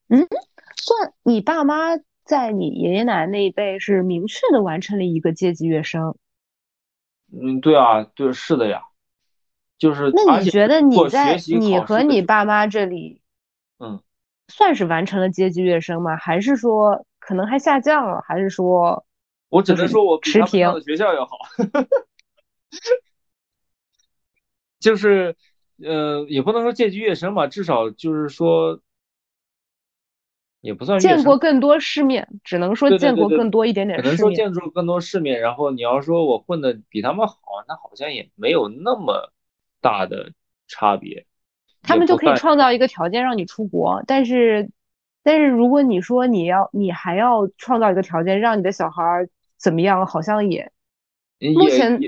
[0.08, 0.28] 嗯，
[0.76, 6.14] 算你爸妈在你爷爷奶奶那一辈是明确的完成了一个阶级跃升。
[7.32, 8.82] 嗯，对啊，对，是的呀，
[9.78, 10.12] 就是。
[10.12, 13.22] 那你觉得你在你和你爸妈这里，
[13.78, 14.02] 嗯，
[14.48, 16.18] 算是完成了阶级跃升吗？
[16.18, 18.22] 还是说可能还下降了？
[18.26, 19.06] 还是说？
[19.51, 20.66] 我只能说我持平。
[20.72, 21.36] 的学校要好。
[24.80, 25.36] 就是，
[25.84, 28.80] 呃，也不能说阶级跃升吧，至少就是说。
[30.62, 34.05] 也不算见过更多世面，只能说见过更多一点点世面。
[34.05, 37.34] 可能说见过更多世面，然后你要说我混的比他们好，
[37.66, 39.32] 那好像也没有那么
[39.80, 40.32] 大的
[40.68, 41.24] 差别。
[41.80, 44.70] 他们就可以创造一个条件让你出国，但是，
[45.22, 49.26] 但是如果你说你要，你还要创造一个条件让你的小孩
[49.61, 50.72] 怎么样，好像也
[51.38, 52.00] 目前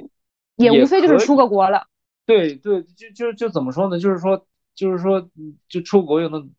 [0.57, 1.87] 也无非就是出个国了。
[2.25, 3.99] 对对，就就就怎么说呢？
[3.99, 5.29] 就是说，就是说，
[5.69, 6.51] 就出国又能。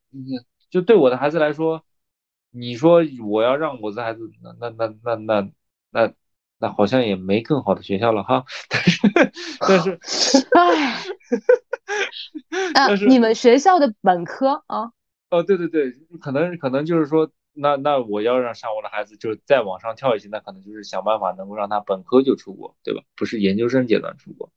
[0.69, 1.83] 就对我的孩子来说，
[2.51, 4.19] 你说我要让我的孩子，
[4.59, 5.51] 那那那那那
[5.89, 6.13] 那
[6.59, 8.45] 那好像也没更好的学校了哈。
[8.69, 8.99] 但是，
[9.59, 9.99] 但是，
[10.55, 11.03] 唉，
[12.73, 14.91] 啊， 你们学校的本科啊？
[15.29, 23.03] 哦，对对对，可能可能就是说，那那我要让上我的孩子就再往上跳一级，那可能就是想办法能够让他本科就出国，对吧？
[23.15, 24.51] 不是研究生阶段出国。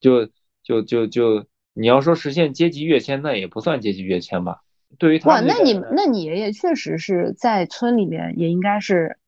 [0.00, 0.28] 就
[0.62, 4.62] 就就就你要说实现阶级跃迁，那也不算阶级跃迁吧。
[4.98, 9.18] 对于哇，那你那你爷爷确实是在村里面，也应该是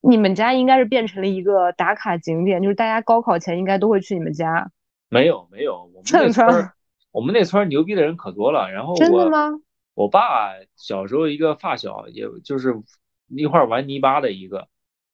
[0.00, 4.70] 你们家应该是变成了一个打卡景点，就是大家高考前应该都会去你们家。
[5.08, 6.70] 没有没有，我们那村
[7.10, 8.70] 我们那村牛逼的人可多了。
[8.70, 9.50] 然后真的吗？
[9.94, 12.74] 我爸小时候一个发小，也就是
[13.28, 14.68] 一块玩泥巴的一个，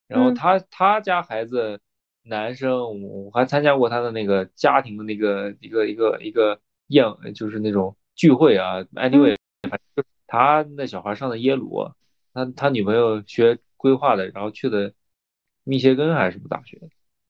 [0.09, 1.81] 然后他他家孩子
[2.22, 7.05] 男生，我还参加过他的那个家庭的那个一个一个一个宴，
[7.35, 9.37] 就是那种聚会啊，anyway。
[10.26, 11.91] 他那小孩上的耶鲁，
[12.33, 14.95] 他他女朋友学规划的，然后去的
[15.64, 16.78] 密歇根还是什么大学，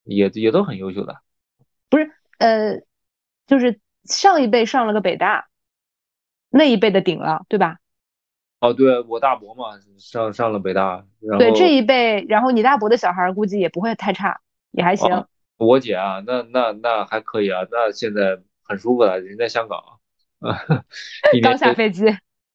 [0.04, 1.18] 也也都很优秀的。
[1.88, 2.78] 不是，呃，
[3.46, 5.48] 就是上一辈上了个北大，
[6.50, 7.78] 那一辈的顶了，对吧？
[8.60, 11.06] 哦，对我大伯嘛，上上了北大。
[11.38, 14.40] 对这一辈，然后你大伯的小孩估计也不会太差，
[14.70, 15.26] 也还行。
[15.56, 20.00] 我姐啊，那那那还可以啊，那现在很舒服了，人在香港。
[21.42, 22.04] 刚下飞机。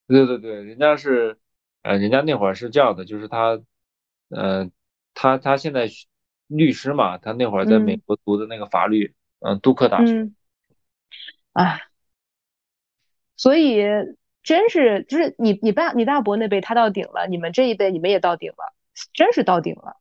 [0.08, 1.38] 对对对，人家是，
[1.82, 3.60] 呃，人家那会儿是这样的，就是他，
[4.30, 4.70] 呃，
[5.16, 5.88] 他他现在
[6.48, 10.30] 律师嘛，他那会儿在美国读的那个法律，嗯，杜克大学。
[11.54, 11.82] 哎，
[13.36, 13.84] 所以
[14.44, 18.74] 真是，就是你你爸你大伯那辈他到顶了，你们这一辈你们也到顶了，
[19.14, 19.98] 真是到顶了。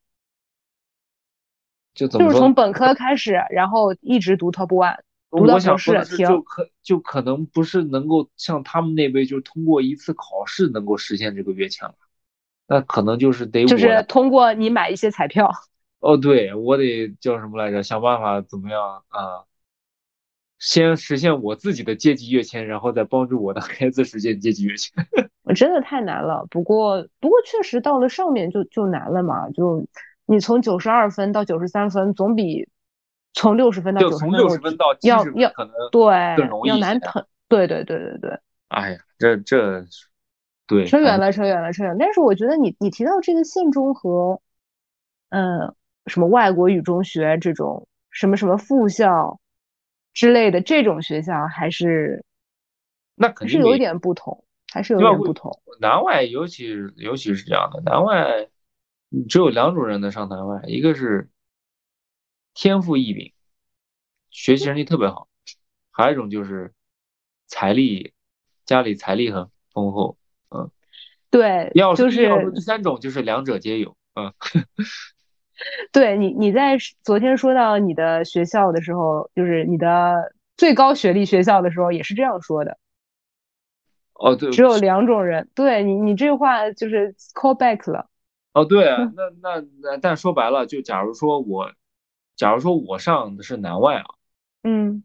[1.95, 4.99] 就怎么就是从本科开始，然后一直读 top one。
[5.31, 11.95] 我想说的是，就可就可能不是能够像他们那辈，就通过一次考试能够实现这个跃迁了，
[12.69, 15.51] 那可能就是得就是通过你买一些彩票。
[15.99, 17.83] 哦，对我得叫什么来着？
[17.83, 19.45] 想办法怎么样啊？
[20.65, 24.93] 先实现我自己的阶级跃迁，然后再帮助我的 孩子实现阶级跃迁。
[25.45, 29.87] 我真的太难了，不过不过确实到了上面就就难了嘛，就
[30.27, 32.69] 你从九十二分到九十三分，总比。
[33.37, 36.15] 从六十分到九十分到要要可能对
[36.69, 38.39] 要难疼，对对对对对。
[38.69, 39.85] 哎呀，这这
[40.69, 41.97] 对扯远了，扯远了，扯远。
[41.99, 44.41] 但是我觉得你你提到这个县中和，
[45.31, 45.75] 嗯，
[46.07, 49.41] 什么外国语中学这种什么什么附校
[50.15, 52.25] 之类的这种学校，还是
[53.15, 55.61] 那肯定是有一点不同，还是有点不同。
[55.81, 58.49] 南外尤其尤其是这样的，南外
[59.29, 61.29] 只有两种人能上南外，一个是。
[62.57, 63.33] 天赋异禀，
[64.31, 65.27] 学习成绩特别好，
[65.91, 66.73] 还有一种就是
[67.49, 68.13] 财力，
[68.65, 70.17] 家里财力很丰厚，
[70.51, 70.71] 嗯，
[71.31, 74.33] 对，要就是要说第三种就是两者皆有，嗯，
[75.93, 82.79] 对你你在昨天说到你的学校的时候，就是你的最高学历学校的时候，也是这样说的，
[84.15, 88.09] 哦对，只有两种人，对你你这话就是 call back 了，
[88.53, 88.85] 哦对，
[89.15, 91.73] 那那那但说白了，就假如说我。
[92.37, 94.07] 假如说我上的是南外啊，
[94.65, 95.05] 嗯，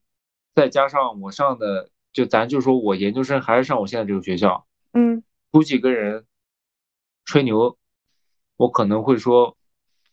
[0.56, 5.22] 再加上我上的，就咱就说我研究生还是上我现在这个学校，嗯，
[5.52, 6.26] 估计跟人
[7.24, 7.78] 吹牛，
[8.58, 9.56] 我可能会说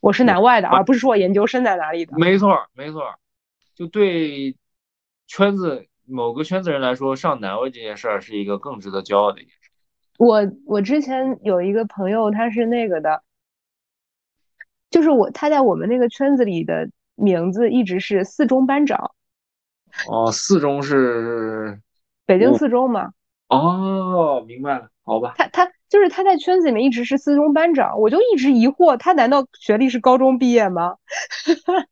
[0.00, 2.16] 我是南外的，而不是说我研究生在哪里的。
[2.18, 3.02] 没错，没错，
[3.74, 4.56] 就对
[5.26, 9.70] 圈子某个圈子人来说，上南外这件事儿是一个更值得骄傲的一件事。
[10.18, 13.22] 我我之前有一个朋友，他是那个的，
[14.90, 19.12] 就是我他在我们那个圈子里的名字一直是四中班长。
[20.08, 21.80] 哦，四中是
[22.26, 23.12] 北京四中嘛？
[23.48, 25.34] 哦，明白了，好吧。
[25.36, 30.96] 他他就是他在圈子里面一直是四中班长，我就一直疑惑，他难道学历是高中毕业吗？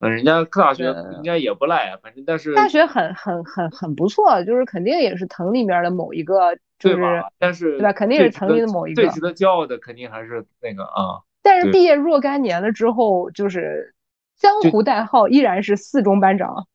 [0.00, 7.92] 嗯，人家大学应该也不赖啊，反正但是大学很很很很不错，就是肯定也是藤里面的某一个，就是但是对吧？
[7.92, 9.02] 肯定是藤里的某一个。
[9.02, 11.22] 最值得骄傲的肯定还是那个啊。
[11.42, 13.94] 但是毕业若干年了之后，就是
[14.36, 16.68] 江湖代号依然是四中班长。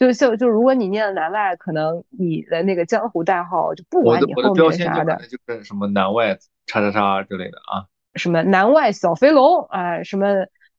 [0.00, 7.84] 就就就如果你念了南外，可能你的那个江湖代号就不管你后面啥的，就是什么南外叉叉叉之类的啊。
[8.14, 10.26] 什么南外小飞龙啊，什么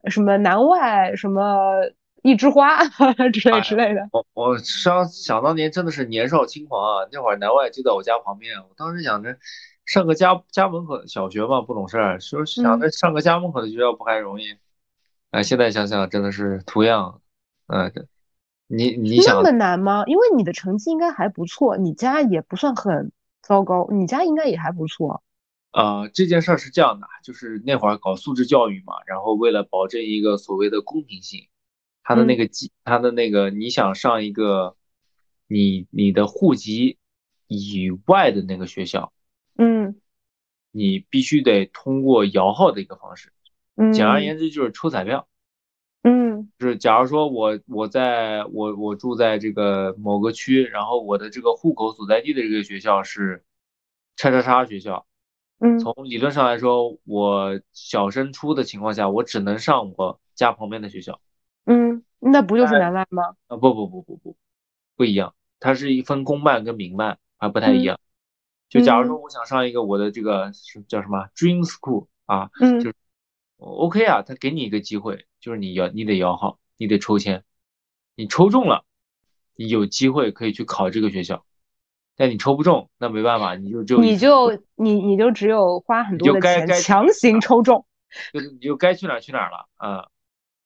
[0.09, 1.43] 什么南外什么
[2.23, 2.79] 一枝花
[3.31, 4.09] 之类之类的。
[4.11, 9.37] 我我想想当年真的是年少轻狂啊，那会儿南外就在我家旁边，我当时想着
[9.85, 14.57] 上个家家门口小学嘛，不懂事儿，说想着上个家门口的学校不还容易？
[15.29, 17.21] 哎，现在想想真的是图样，
[17.67, 17.93] 嗯。
[18.73, 20.05] 你你那么难吗？
[20.07, 23.11] 因为你的成绩应该还不错，你家也不算很
[23.41, 25.21] 糟糕，你家应该也还不错。
[25.73, 31.47] 呃，这件事儿是这样的，就是那会儿搞素质教育嘛，然后为了保证一个所谓的公平性，
[32.03, 34.75] 他的那个籍，他的那个你想上一个
[35.47, 36.97] 你你的户籍
[37.47, 39.11] 以外的那个学校，
[39.57, 39.95] 嗯，
[40.71, 43.33] 你必须得通过摇号的一个方式，
[43.75, 45.27] 嗯，简而言之就是抽彩票。
[46.03, 53.43] 嗯，就是假如说我我在我我住在这个某个区，然后我的这个户口所在地的这个学校是
[54.15, 55.05] 叉叉叉学校，
[55.59, 61.21] 嗯，从理论上来说，我小升初的情况下，我只能上我家旁边的学校，
[61.65, 63.35] 嗯，那不就是南外吗？
[63.47, 64.35] 啊不不不不不，
[64.95, 67.99] 不一样，它是一分公办跟民办还不太一样。
[68.69, 72.91] 就假如说我想上一个我的这个是叫什么？Dream School 啊，嗯，就
[73.57, 75.27] OK 啊，他给你一个机会。
[75.41, 77.43] 就是你要，你得摇号，你得抽签，
[78.15, 78.85] 你抽中了，
[79.55, 81.43] 你有机会可以去考这个学校，
[82.15, 87.85] 但你抽不中，那没办法，你就就你就你你就只有花很多的钱强行抽中，
[88.31, 90.09] 就是你就该去哪儿去哪儿了啊！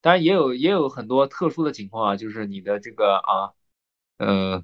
[0.02, 3.56] 当然也有也有很多特殊的情况啊，就是你的这个啊，
[4.18, 4.64] 呃，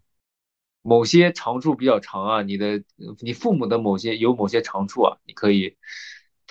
[0.81, 2.83] 某些长处比较长啊，你的
[3.21, 5.77] 你父母的某些有某些长处啊，你可以。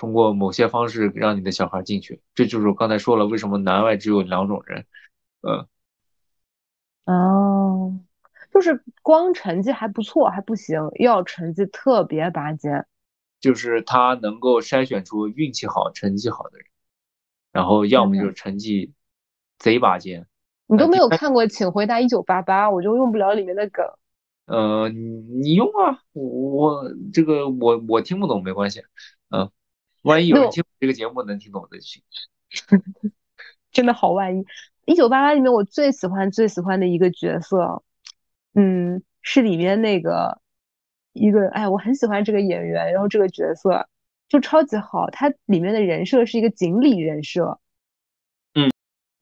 [0.01, 4.87] 通过某些方式让你的小孩进去，这就是我刚才说了，为什么南外只有两种人，
[5.43, 5.69] 嗯，
[7.05, 8.01] 哦，
[8.51, 12.87] 就是光成绩还不错还不行，要成绩特别拔尖，
[13.43, 16.67] 就是他能够筛选出运气好、成绩好的人，
[17.53, 18.95] 然后要么就是成绩
[19.59, 20.27] 贼拔尖。
[20.67, 23.85] 你都没有看过《请回答一九八八》，我就用不了里面的梗。
[24.47, 24.99] 呃，你
[25.43, 28.81] 你用啊，我这个我我听不懂没关系，
[29.29, 29.51] 嗯。
[30.03, 32.03] 万一有人听这个节目能听懂的行，
[33.71, 34.47] 真的好万一。
[34.87, 37.83] 一九八八里面我最喜欢最喜欢的一个角色，
[38.55, 40.41] 嗯，是里面那个
[41.13, 43.89] 一个，哎，我很喜欢这个演员，然后这个角色
[44.29, 45.11] 就超级好。
[45.11, 47.61] 他里面的人设是一个锦鲤人设，
[48.55, 48.71] 嗯，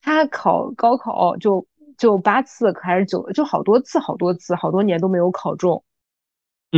[0.00, 1.66] 他考高考就
[1.96, 5.82] 就八次还是九，就好多次好多次，好多年都没有考中，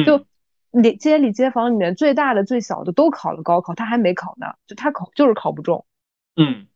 [0.07, 0.25] 就。
[0.71, 5.85] 里街里街坊里面最大的最小的都考了高考，他还没考呢，就他考就是考不中，
[6.37, 6.69] 嗯，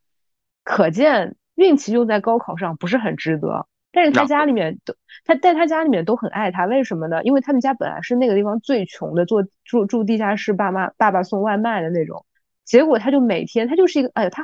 [0.64, 3.68] 可见运气用在高考上不是很值得。
[3.92, 4.92] 但是他家里面都
[5.24, 7.22] 他但他家里面都很爱他，为什么呢？
[7.22, 12.26] 因为他们家本来是那个地方最穷的，做住住地下室，爸妈爸爸送外卖的那种。
[12.64, 14.42] 结果他就每天他就是一个哎呀他，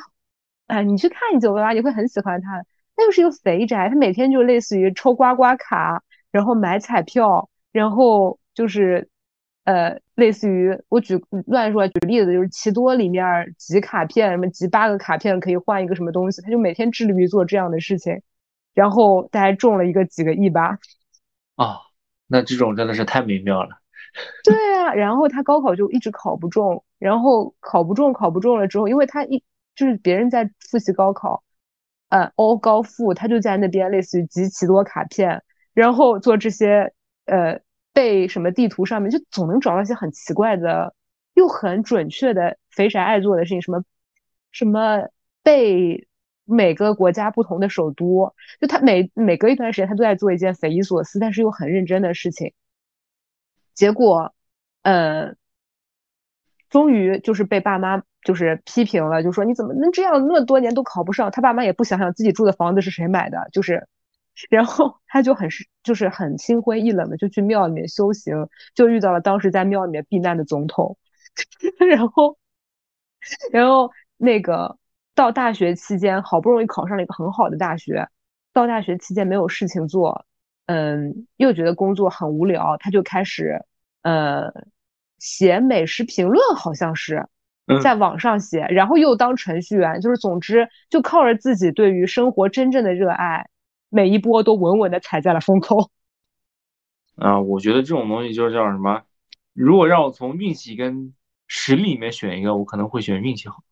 [0.68, 2.64] 哎你去看一九八八你会很喜欢他，
[2.94, 9.09] 他就是一个肥宅，他每天就类似于抽刮刮卡，然后买彩票，然后就是。
[9.70, 11.16] 呃，类似于我举
[11.46, 13.22] 乱说举例子，就是奇多里面
[13.56, 18.20] 集卡片，什么集八个卡片可以换一个什么东西，他就每天致力于做这样的事情，
[18.74, 20.80] 然后他还中了一个几个亿吧。
[21.54, 21.82] 啊，
[22.26, 23.68] 那这种真的是太美妙了。
[24.42, 29.40] 对啊，然后他高考就一直考不中，然后考不中，考不中了之后，因为他一
[29.76, 31.44] 就是别人在复习高考，
[32.08, 35.44] 呃，欧高复，他就在那边类似于集奇多卡片，
[35.74, 36.92] 然后做这些
[37.26, 37.60] 呃。
[37.92, 40.94] 被什么地图上面就总能找到一些很奇怪的
[41.34, 43.84] 又很准确的肥宅爱做的事情，什么
[44.52, 45.08] 什么
[45.42, 46.06] 背
[46.44, 52.52] 每个国家不同的首都，就他每每隔一段时间他都在做一件匪夷所思但是又很认真的事情，
[53.74, 54.34] 结果，
[54.82, 55.34] 呃，
[56.68, 63.88] 终于就是被爸妈就是批评了，就说你怎么能这样，那么多年都考不上，他爸妈也不想想自己住的房子是谁买的，就是
[64.48, 70.96] 然后他就很是就是很心灰意冷的就去庙里面修行，就遇到了当时在庙里面避难的总统，
[71.90, 72.38] 然后
[73.52, 74.78] 然后那个
[75.14, 78.08] 到大学期间好不容易考上了一个很好的大学，
[78.52, 80.24] 到大学期间没有事情做，
[80.66, 83.64] 嗯，又觉得工作很无聊，他就开始
[84.02, 84.52] 呃
[85.18, 87.26] 写美食评论，好像是。
[87.84, 93.48] 在网上写，然后又当程序员，就是总之就靠着自己对于生活真正的热爱，
[93.90, 95.90] 每一波都稳稳的踩在了风口。
[97.16, 99.02] 啊，我觉得这种东西就是叫什么？
[99.52, 101.14] 如果让我从运气跟
[101.46, 103.62] 实力里面选一个，我可能会选运气好。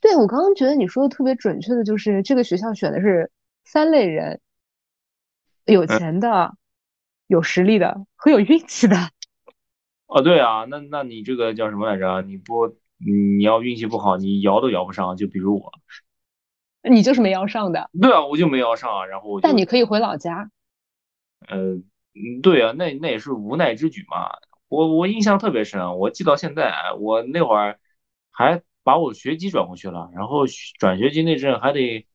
[0.00, 3.32] 对，我刚刚觉得你说的特别准确的，就是这个学校选的是
[3.64, 4.40] 三类人：
[5.64, 6.54] 有钱的、
[7.26, 8.96] 有实力的和有运气的。
[10.06, 12.22] 哦，对啊，那那你这个叫什么来着？
[12.22, 12.76] 你不？
[12.98, 15.16] 你要运气不好，你摇都摇不上。
[15.16, 15.72] 就比如我，
[16.90, 17.90] 你就是没摇上的。
[18.00, 19.06] 对啊，我就没摇上啊。
[19.06, 20.50] 然后，但你可以回老家。
[21.48, 21.78] 呃，
[22.42, 24.30] 对啊，那那也是无奈之举嘛。
[24.68, 26.74] 我我印象特别深，我记到现在。
[26.98, 27.78] 我那会儿
[28.30, 30.44] 还把我学籍转过去了，然后
[30.78, 32.06] 转学籍那阵还得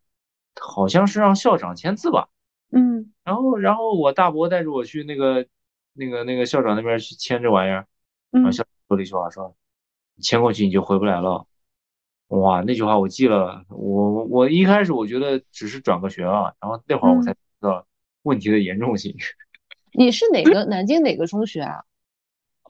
[0.60, 2.30] 好像是让校长签字吧。
[2.72, 3.14] 嗯。
[3.24, 5.48] 然后然后我大伯带着我去那个
[5.94, 7.88] 那个那个校长那边去签这玩意儿。
[8.32, 8.52] 嗯。
[8.52, 9.56] 校长说了一句话说。
[10.22, 11.48] 签过去你就回不来了，
[12.30, 13.66] 哇，那句话我记了。
[13.70, 17.86] 我我一开始我觉得只是转个学啊，然后那会儿我才知道
[18.24, 19.16] 问题的严重性。
[19.94, 21.84] 你是哪个南京哪个中学啊？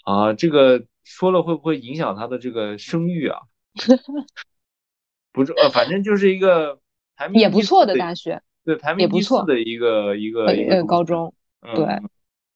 [0.03, 3.40] 啊，这个说了会不会影响他的这个声誉啊？
[5.31, 6.80] 不是，呃，反正就是一个
[7.15, 11.34] 排名也不错的大学，对，排名不错的一个一个一个高中。
[11.76, 11.86] 对，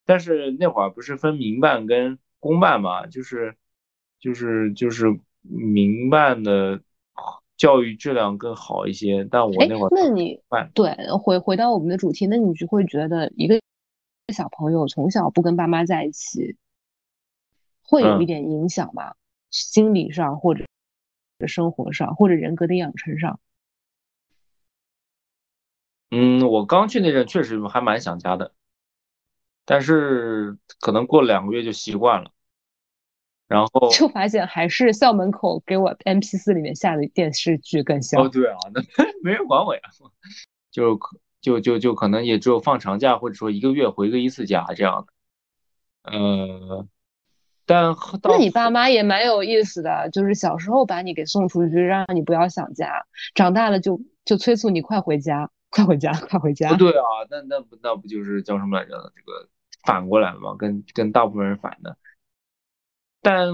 [0.05, 3.55] 但是那会儿不是分民办跟公办嘛，就是。
[4.19, 6.79] 就是就是民办的
[7.63, 10.37] 教育质量更好一些，但我那会儿那你
[10.73, 13.61] 对回回到我们的主题，那你就会觉得一个
[14.33, 16.57] 小朋友从小不跟爸妈在一起，
[17.81, 19.13] 会有一点影响吗？
[19.49, 20.65] 心理上或者
[21.47, 23.39] 生活上或者人格的养成上？
[26.11, 28.53] 嗯，我刚去那阵确实还蛮想家的，
[29.63, 32.31] 但是可能过两个月就习惯了。
[33.47, 38.23] 然后就发现还是校门口给我 M P 四里面下的电视剧更香。
[38.23, 38.81] 哦，对啊，那
[39.23, 39.81] 没人管我呀，
[40.71, 46.11] 就可就就就可能也只有放长假或者说一个月回个一次家这样的。
[46.11, 46.87] 呃，
[47.65, 53.05] 但那你爸妈也蛮有意思的，就是小时候把你给送出去，让你不要想家，
[53.35, 56.73] 长大了就就催促你快回家，快回家，快回家。
[56.75, 58.91] 对啊，那那不那不就是叫什么来着？
[59.15, 59.47] 这个
[59.85, 60.55] 反过来了吗？
[60.57, 61.97] 跟跟大部分人反的。
[63.23, 63.53] 但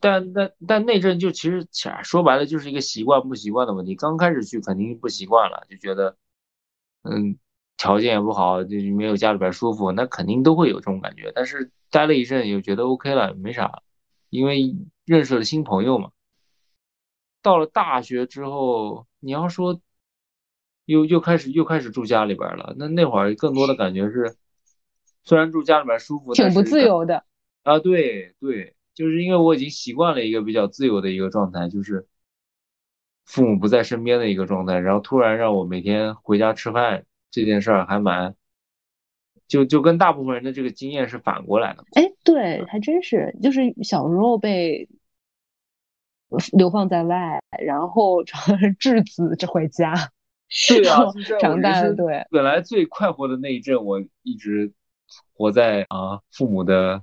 [0.00, 1.66] 但但但那阵就其实
[2.04, 3.96] 说白了就是一个习惯不习惯的问题。
[3.96, 6.16] 刚开始去肯定不习惯了，就觉得，
[7.02, 7.36] 嗯，
[7.76, 11.32] 条件也不好，就没有家里边舒服，那肯定都会有这种感觉。
[11.34, 13.82] 但是待了一阵又觉得 OK 了，没啥，
[14.30, 16.12] 因为认识了新朋友嘛。
[17.42, 19.80] 到了大学之后，你要说
[20.84, 24.36] 又又开始又开始住家里边了，那那会儿更多的感觉是，
[25.24, 27.24] 虽然住家里边舒服，挺不自由的
[27.64, 27.80] 啊。
[27.80, 28.76] 对对。
[29.00, 32.06] 就是因为我已经习惯了一个比较自由的一个状态，就是
[33.24, 38.34] 父母不在身边的一个状态，然后突然让我每天回家吃饭这件事儿还蛮，
[39.48, 41.82] 就就跟大部分人的这个经验是反过来的。
[41.94, 44.86] 哎，对，还真是，就是小时候被
[46.52, 48.22] 流放在外，然后
[48.78, 49.94] 质子这回家。
[50.68, 51.06] 对啊，
[51.40, 54.74] 长大了， 对，本来最快活的那一阵，我一直
[55.32, 57.02] 活在啊父母的。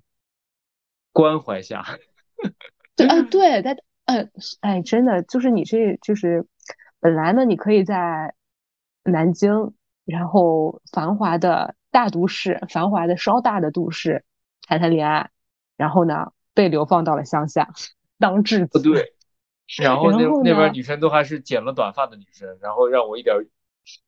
[1.17, 1.83] 关怀下，
[2.95, 3.75] 对啊，对，但
[4.05, 4.29] 呃，
[4.61, 6.45] 哎，真的就是你这就是
[6.99, 8.35] 本来呢，你可以在
[9.03, 9.73] 南京，
[10.05, 14.23] 然后繁华的大都市，繁华的稍大的都市
[14.67, 15.31] 谈谈恋爱，
[15.75, 17.73] 然后呢被流放到了乡下
[18.19, 19.15] 当质子，对，
[19.81, 23.35] 然后那那边女生都还是剪了短发的女生，然后让我一点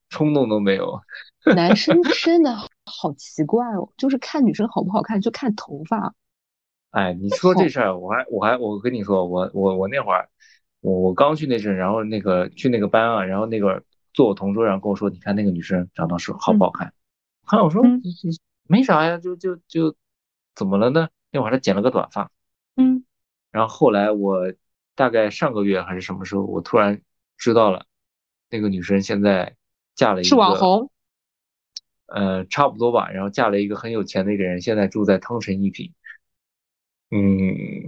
[0.10, 1.02] 冲动都没有。
[1.56, 2.56] 男生真的
[2.86, 6.14] 好奇怪哦，就是看女生好不好看就看头发。
[6.92, 10.28] 哎，你说这事儿，我还我还我跟你说，我我我那会儿，
[10.82, 16.92] 我我刚去那阵，然后那个去那个班啊，然后那个坐我同桌，然后跟我说，你看那个女生长得是好不好看？
[17.46, 17.84] 看我说
[18.68, 19.96] 没啥呀，就就就
[20.56, 21.10] 怎么了呢？
[21.32, 22.32] 那会儿她剪了个短发，
[22.76, 23.04] 嗯，
[23.52, 24.52] 然后后来我
[24.96, 27.02] 大概上个月还是什么时候，我突然
[27.38, 27.86] 知道了，
[28.50, 29.56] 那个女生现在
[29.94, 30.90] 嫁了一个是网红，
[32.08, 35.94] 呃，差不多吧，然后嫁了一个很有钱的一个人，现在住在汤臣一品。
[37.12, 37.88] 嗯，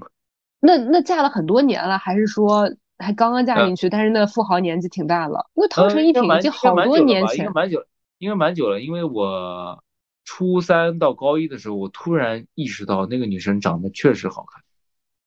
[0.60, 3.90] 那那嫁了很多年了，还是说还刚刚嫁进去？
[3.90, 7.86] 但是那富豪年纪挺大了，因为汤臣一品已经好多年前，蛮久，
[8.18, 9.84] 应该蛮久了，因为我
[10.24, 14.64] 初三到高一的时候，我突然意识到那个女生长得确实好看，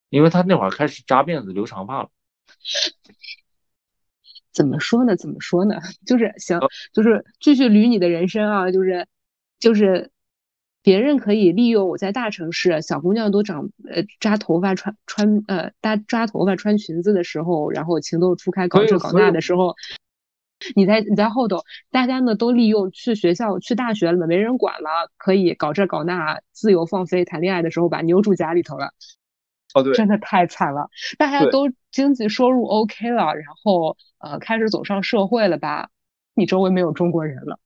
[0.08, 2.08] 因为她那会儿开始扎辫子、留长发了。
[4.52, 5.16] 怎么说呢？
[5.16, 5.76] 怎么说呢？
[6.06, 6.60] 就是行，
[6.92, 9.08] 就是继续捋你的人生啊，就是
[9.58, 10.12] 就是
[10.84, 19.74] 别人可以利用我在大城市，小姑娘都长呃扎头发、穿穿呃扎扎头发、穿裙子的时候，然后情窦初开、搞这搞那的时候。
[20.76, 28.94] 你在你在后头，大家呢都利用去学校、去大学了，没人管了，可以搞这搞那，自由放飞，谈恋爱的时候把牛住家里头了。
[29.74, 30.88] 哦，对，真的太惨了。
[31.18, 35.90] 大家都经济收入 OK 了，然后呃开始走上社会了吧？
[36.34, 37.58] 你周围没有中国人了。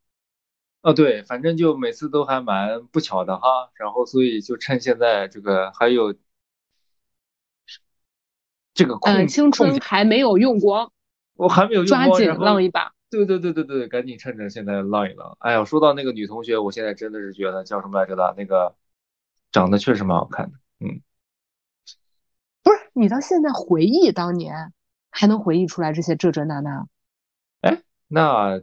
[0.82, 3.70] 哦，对，反正就每次都还蛮不巧的哈。
[3.74, 6.14] 然后所以就趁现在这个还有
[8.74, 10.90] 这个嗯青春还没有用光。
[11.34, 15.36] 我还没有用抓紧浪一把，对对对对对，赶紧趁着现在浪一浪。
[15.38, 18.74] 哎呀，说到那个女同学，我现在真的是觉得叫什么来着的，那个
[19.52, 20.58] 长得确实蛮好看的。
[20.80, 21.00] 嗯，
[22.64, 24.72] 不是你到现在回忆当年，
[25.12, 26.88] 还能回忆出来这些这这那那？
[27.60, 28.60] 哎，那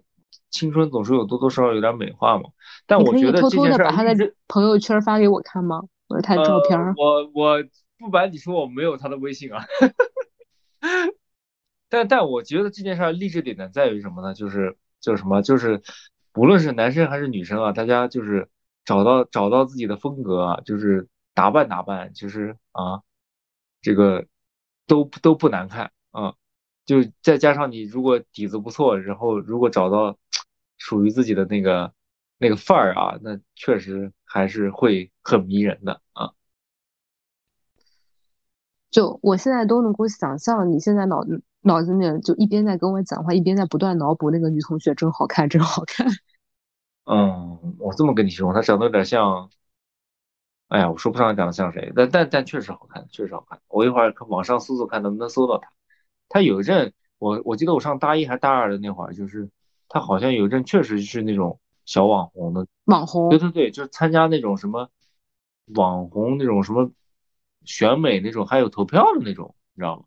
[0.55, 2.49] 青春总是有多多少少有点美化嘛。
[2.87, 5.83] 但我觉得偷偷的把他的朋友圈发给我看吗？
[6.07, 6.79] 我是他的照片。
[6.95, 7.61] 我我
[7.97, 9.65] 不瞒你说，我没有他的微信啊。
[11.89, 14.33] 但但我觉得这件事励志点呢在于什么呢？
[14.33, 15.41] 就是就是什么？
[15.41, 15.81] 就是
[16.31, 18.49] 不论是男生还是女生啊，大家就是
[18.85, 23.01] 找到找到自己的风格啊，就是打扮打扮，就是啊，
[23.81, 24.25] 这个
[24.87, 26.35] 都都不难看啊。
[26.85, 30.17] 就再加上你如果底子不错，然后如果找到
[30.77, 31.93] 属于自己的那个
[32.37, 36.31] 那个范儿啊，那确实还是会很迷人的啊。
[38.91, 41.41] 就我现在都能够想象，你现在脑子。
[41.67, 46.05] 脑子里面就一边在跟我讲话，一边在不断脑补那个女同学真好看，真好看。
[47.05, 49.49] 嗯，我这么跟你说，她长得有点像，
[50.67, 53.59] 哎呀，我说不上长得像谁，但但但确实好看，确实好看。
[53.67, 55.71] 我一会儿看网上搜搜看能不能搜到她。
[56.29, 59.49] 她有一阵，我我记得我上大一还是大二的那会儿，就是
[59.87, 63.29] 他好像有一阵确实是那种小网红的网红。
[63.29, 64.89] 对对对，就是参加那种什么
[65.67, 66.91] 网红那种什么
[67.63, 70.03] 选美那种，还有投票的那种，你知道吗？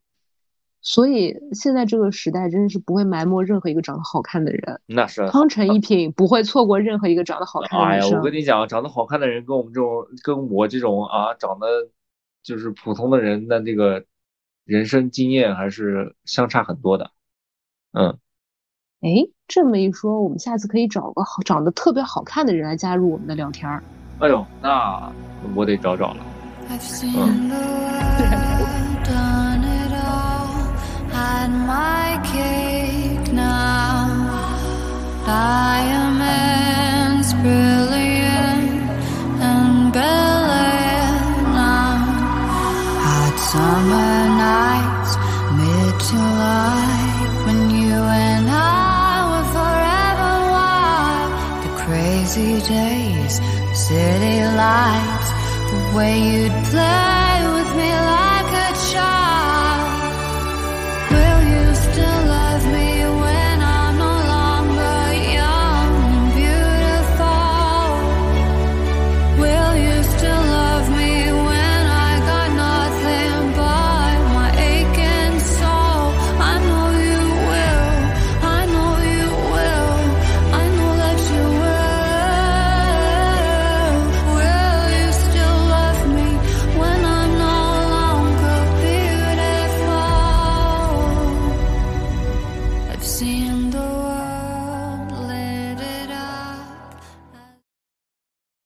[0.80, 4.80] 所以现在这个时代真的是不会埋没任何一个长得好看的人。
[4.86, 7.94] 那是汤臣一品不会错过任何一个长得好看的人。
[7.96, 11.66] 哎呀，我跟你讲，长得好看的人跟我们这种跟我这种啊长得
[12.44, 14.04] 就是普通的人的这个
[14.68, 17.10] 人生经验还是相差很多的。
[17.92, 18.18] 嗯，
[19.00, 19.08] 哎，
[19.48, 23.82] 这么一说，我们下次可以找个好长得特别好看的人来加入我们的聊天儿。
[24.20, 25.10] 哎呦，那
[25.54, 26.26] 我得找找了。
[27.16, 27.50] 嗯。
[31.10, 32.18] had my
[55.98, 57.17] way you'd play.